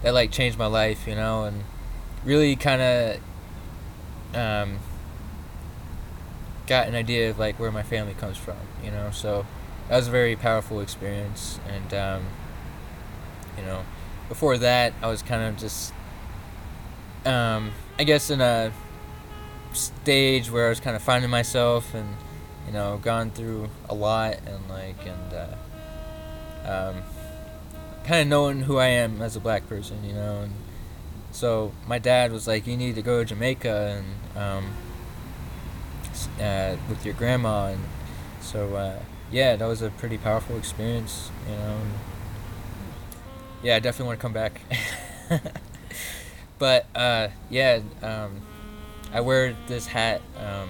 that 0.02 0.14
like 0.14 0.30
changed 0.30 0.58
my 0.58 0.66
life, 0.66 1.06
you 1.06 1.14
know, 1.14 1.44
and 1.44 1.64
really 2.24 2.56
kind 2.56 2.82
of 2.82 3.16
um, 4.34 4.78
got 6.66 6.86
an 6.88 6.94
idea 6.94 7.30
of 7.30 7.38
like 7.38 7.58
where 7.58 7.72
my 7.72 7.82
family 7.82 8.14
comes 8.14 8.36
from, 8.36 8.56
you 8.82 8.90
know. 8.90 9.10
So 9.12 9.46
that 9.88 9.96
was 9.96 10.08
a 10.08 10.10
very 10.10 10.36
powerful 10.36 10.80
experience, 10.80 11.58
and 11.68 11.94
um, 11.94 12.22
you 13.56 13.64
know, 13.64 13.84
before 14.28 14.58
that, 14.58 14.92
I 15.02 15.08
was 15.08 15.22
kind 15.22 15.42
of 15.42 15.56
just, 15.56 15.92
um, 17.24 17.72
I 17.98 18.04
guess, 18.04 18.30
in 18.30 18.40
a 18.40 18.72
stage 19.72 20.50
where 20.50 20.66
I 20.66 20.68
was 20.68 20.80
kind 20.80 20.96
of 20.96 21.02
finding 21.02 21.30
myself, 21.30 21.94
and 21.94 22.16
you 22.66 22.72
know, 22.72 22.98
gone 23.02 23.30
through 23.30 23.68
a 23.88 23.94
lot, 23.94 24.38
and 24.46 24.68
like, 24.68 25.06
and 25.06 25.34
uh, 25.34 25.56
um, 26.64 27.02
kind 28.04 28.22
of 28.22 28.28
knowing 28.28 28.62
who 28.62 28.78
I 28.78 28.86
am 28.86 29.22
as 29.22 29.36
a 29.36 29.40
black 29.40 29.68
person, 29.68 30.04
you 30.04 30.12
know, 30.12 30.42
and 30.42 30.52
so 31.30 31.72
my 31.86 31.98
dad 31.98 32.32
was 32.32 32.46
like, 32.46 32.66
"You 32.66 32.76
need 32.76 32.94
to 32.94 33.02
go 33.02 33.20
to 33.20 33.24
Jamaica 33.24 34.02
and." 34.34 34.38
Um, 34.42 34.64
uh, 36.40 36.76
with 36.88 37.04
your 37.04 37.14
grandma 37.14 37.68
and 37.68 37.80
so 38.40 38.74
uh, 38.76 38.98
yeah 39.30 39.56
that 39.56 39.66
was 39.66 39.82
a 39.82 39.90
pretty 39.90 40.18
powerful 40.18 40.56
experience 40.56 41.30
you 41.48 41.56
know 41.56 41.80
yeah 43.62 43.76
i 43.76 43.78
definitely 43.78 44.06
want 44.06 44.18
to 44.18 44.22
come 44.22 44.32
back 44.32 44.60
but 46.58 46.86
uh, 46.94 47.28
yeah 47.50 47.80
um, 48.02 48.40
i 49.12 49.20
wear 49.20 49.56
this 49.66 49.86
hat 49.86 50.20
um, 50.38 50.68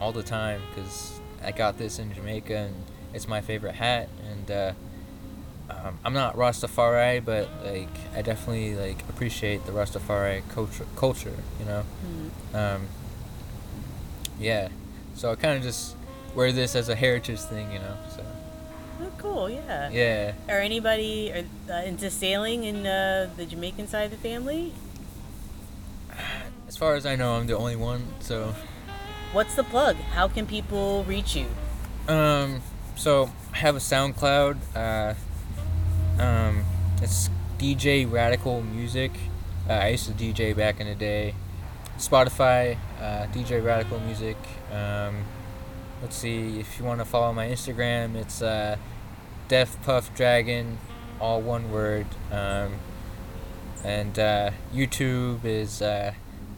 all 0.00 0.12
the 0.12 0.22
time 0.22 0.60
because 0.70 1.20
i 1.42 1.50
got 1.50 1.78
this 1.78 1.98
in 1.98 2.12
jamaica 2.14 2.56
and 2.56 2.74
it's 3.16 3.26
my 3.26 3.40
favorite 3.40 3.74
hat 3.74 4.08
and 4.30 4.50
uh, 4.50 4.72
um, 5.70 5.98
i'm 6.04 6.12
not 6.12 6.36
rastafari 6.36 7.24
but 7.24 7.48
like 7.64 7.88
i 8.14 8.20
definitely 8.22 8.74
like 8.76 9.00
appreciate 9.08 9.64
the 9.66 9.72
rastafari 9.72 10.42
culture 10.54 10.86
culture 10.96 11.34
you 11.58 11.64
know 11.64 11.82
Mhm. 12.52 12.54
um, 12.76 12.88
yeah, 14.38 14.68
so 15.14 15.32
I 15.32 15.34
kind 15.36 15.56
of 15.56 15.62
just 15.62 15.96
wear 16.34 16.52
this 16.52 16.76
as 16.76 16.90
a 16.90 16.94
heritage 16.94 17.40
thing, 17.40 17.72
you 17.72 17.78
know. 17.78 17.96
So 18.14 18.22
Oh, 19.02 19.10
cool. 19.16 19.48
Yeah. 19.48 19.88
yeah, 19.90 20.32
Are 20.50 20.60
anybody 20.60 21.32
uh, 21.32 21.72
into 21.90 22.10
sailing 22.10 22.64
in 22.64 22.86
uh, 22.86 23.30
the 23.38 23.46
Jamaican 23.46 23.88
side 23.88 24.04
of 24.04 24.10
the 24.10 24.28
family? 24.28 24.74
as 26.68 26.76
far 26.76 26.96
as 26.96 27.06
I 27.06 27.16
know, 27.16 27.36
I'm 27.36 27.46
the 27.46 27.56
only 27.56 27.76
one. 27.76 28.04
So 28.20 28.54
What's 29.32 29.54
the 29.54 29.64
plug? 29.64 29.96
How 29.96 30.28
can 30.28 30.46
people 30.46 31.04
reach 31.04 31.34
you? 31.34 31.46
um, 32.08 32.60
so 32.96 33.30
I 33.52 33.58
have 33.58 33.76
a 33.76 33.78
SoundCloud. 33.78 34.56
Uh, 34.74 35.14
um, 36.20 36.64
it's 37.02 37.30
DJ 37.58 38.10
Radical 38.10 38.62
Music. 38.62 39.12
Uh, 39.68 39.74
I 39.74 39.88
used 39.88 40.06
to 40.06 40.12
DJ 40.12 40.56
back 40.56 40.80
in 40.80 40.86
the 40.86 40.94
day. 40.94 41.34
Spotify, 41.98 42.76
uh, 43.00 43.26
DJ 43.26 43.64
Radical 43.64 44.00
Music. 44.00 44.36
Um, 44.72 45.24
let's 46.02 46.16
see 46.16 46.58
if 46.58 46.78
you 46.78 46.84
want 46.84 47.00
to 47.00 47.04
follow 47.04 47.32
my 47.32 47.46
Instagram. 47.48 48.14
It's 48.16 48.42
uh, 48.42 48.76
Def 49.48 49.80
Puff 49.82 50.14
Dragon, 50.14 50.78
all 51.20 51.40
one 51.40 51.70
word. 51.70 52.06
Um, 52.32 52.74
and 53.84 54.18
uh, 54.18 54.50
YouTube 54.74 55.44
is 55.44 55.80
uh, 55.80 56.14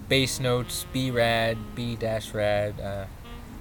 Bass 0.08 0.40
Notes 0.40 0.86
B 0.92 1.10
Rad 1.10 1.58
B 1.74 1.96
dash 1.96 2.32
Rad. 2.32 3.08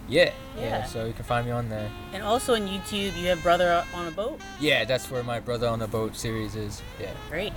Yeah, 0.07 0.31
yeah, 0.57 0.61
Yeah. 0.61 0.83
So 0.85 1.05
you 1.05 1.13
can 1.13 1.25
find 1.25 1.45
me 1.45 1.51
on 1.51 1.69
there. 1.69 1.89
And 2.13 2.23
also 2.23 2.55
on 2.55 2.61
YouTube, 2.67 3.17
you 3.17 3.27
have 3.27 3.39
Brotha 3.39 3.85
on 3.93 4.07
a 4.07 4.11
Boat. 4.11 4.39
Yeah, 4.59 4.85
that's 4.85 5.11
where 5.11 5.23
my 5.23 5.39
brother 5.39 5.67
on 5.67 5.79
the 5.79 5.87
boat 5.87 6.15
series 6.15 6.55
is. 6.55 6.81
Yeah. 6.99 7.11
Great. 7.29 7.53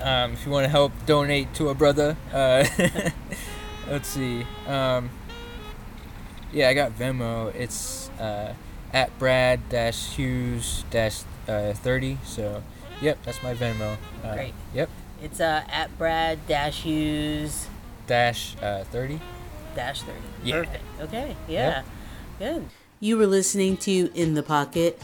Um, 0.00 0.32
if 0.32 0.44
you 0.44 0.52
want 0.52 0.64
to 0.64 0.68
help 0.70 0.92
donate 1.06 1.54
to 1.54 1.68
a 1.68 1.74
brother, 1.74 2.16
uh, 2.32 2.66
let's 3.88 4.08
see. 4.08 4.44
Um, 4.66 5.10
yeah, 6.52 6.68
I 6.68 6.74
got 6.74 6.92
Venmo. 6.92 7.54
It's 7.54 8.10
uh, 8.20 8.54
at 8.92 9.16
Brad 9.18 9.68
dash 9.68 10.16
Hughes 10.16 10.84
dash 10.90 11.22
uh, 11.48 11.72
thirty. 11.72 12.18
So, 12.24 12.62
yep, 13.00 13.18
that's 13.24 13.42
my 13.42 13.54
Venmo. 13.54 13.96
Uh, 14.24 14.34
Great. 14.34 14.54
Yep, 14.74 14.90
It's 15.22 15.40
uh, 15.40 15.62
at 15.70 15.96
Brad 15.98 16.46
Dash 16.48 16.82
Hughes 16.82 17.68
dash 18.06 18.56
uh, 18.60 18.84
thirty. 18.84 19.20
Dash 19.74 20.02
30. 20.02 20.18
Yeah. 20.44 20.64
Perfect. 20.64 20.84
Okay. 21.00 21.36
Yeah. 21.48 21.82
Good. 22.38 22.66
You 23.00 23.16
were 23.16 23.26
listening 23.26 23.76
to 23.78 24.10
In 24.14 24.34
the 24.34 24.42
Pocket 24.42 25.00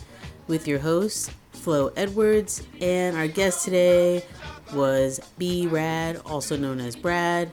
with 0.46 0.68
your 0.68 0.78
host, 0.78 1.32
Flo 1.52 1.92
Edwards, 1.96 2.62
and 2.80 3.16
our 3.16 3.28
guest 3.28 3.64
today 3.64 4.24
was 4.74 5.20
B 5.38 5.66
Rad, 5.66 6.20
also 6.24 6.56
known 6.56 6.80
as 6.80 6.94
Brad, 6.96 7.50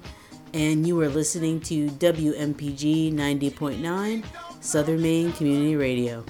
and 0.53 0.87
you 0.87 0.95
were 0.95 1.09
listening 1.09 1.59
to 1.61 1.89
WMPG 1.89 3.13
90.9 3.13 4.23
Southern 4.61 5.01
Maine 5.01 5.33
Community 5.33 5.75
Radio. 5.75 6.23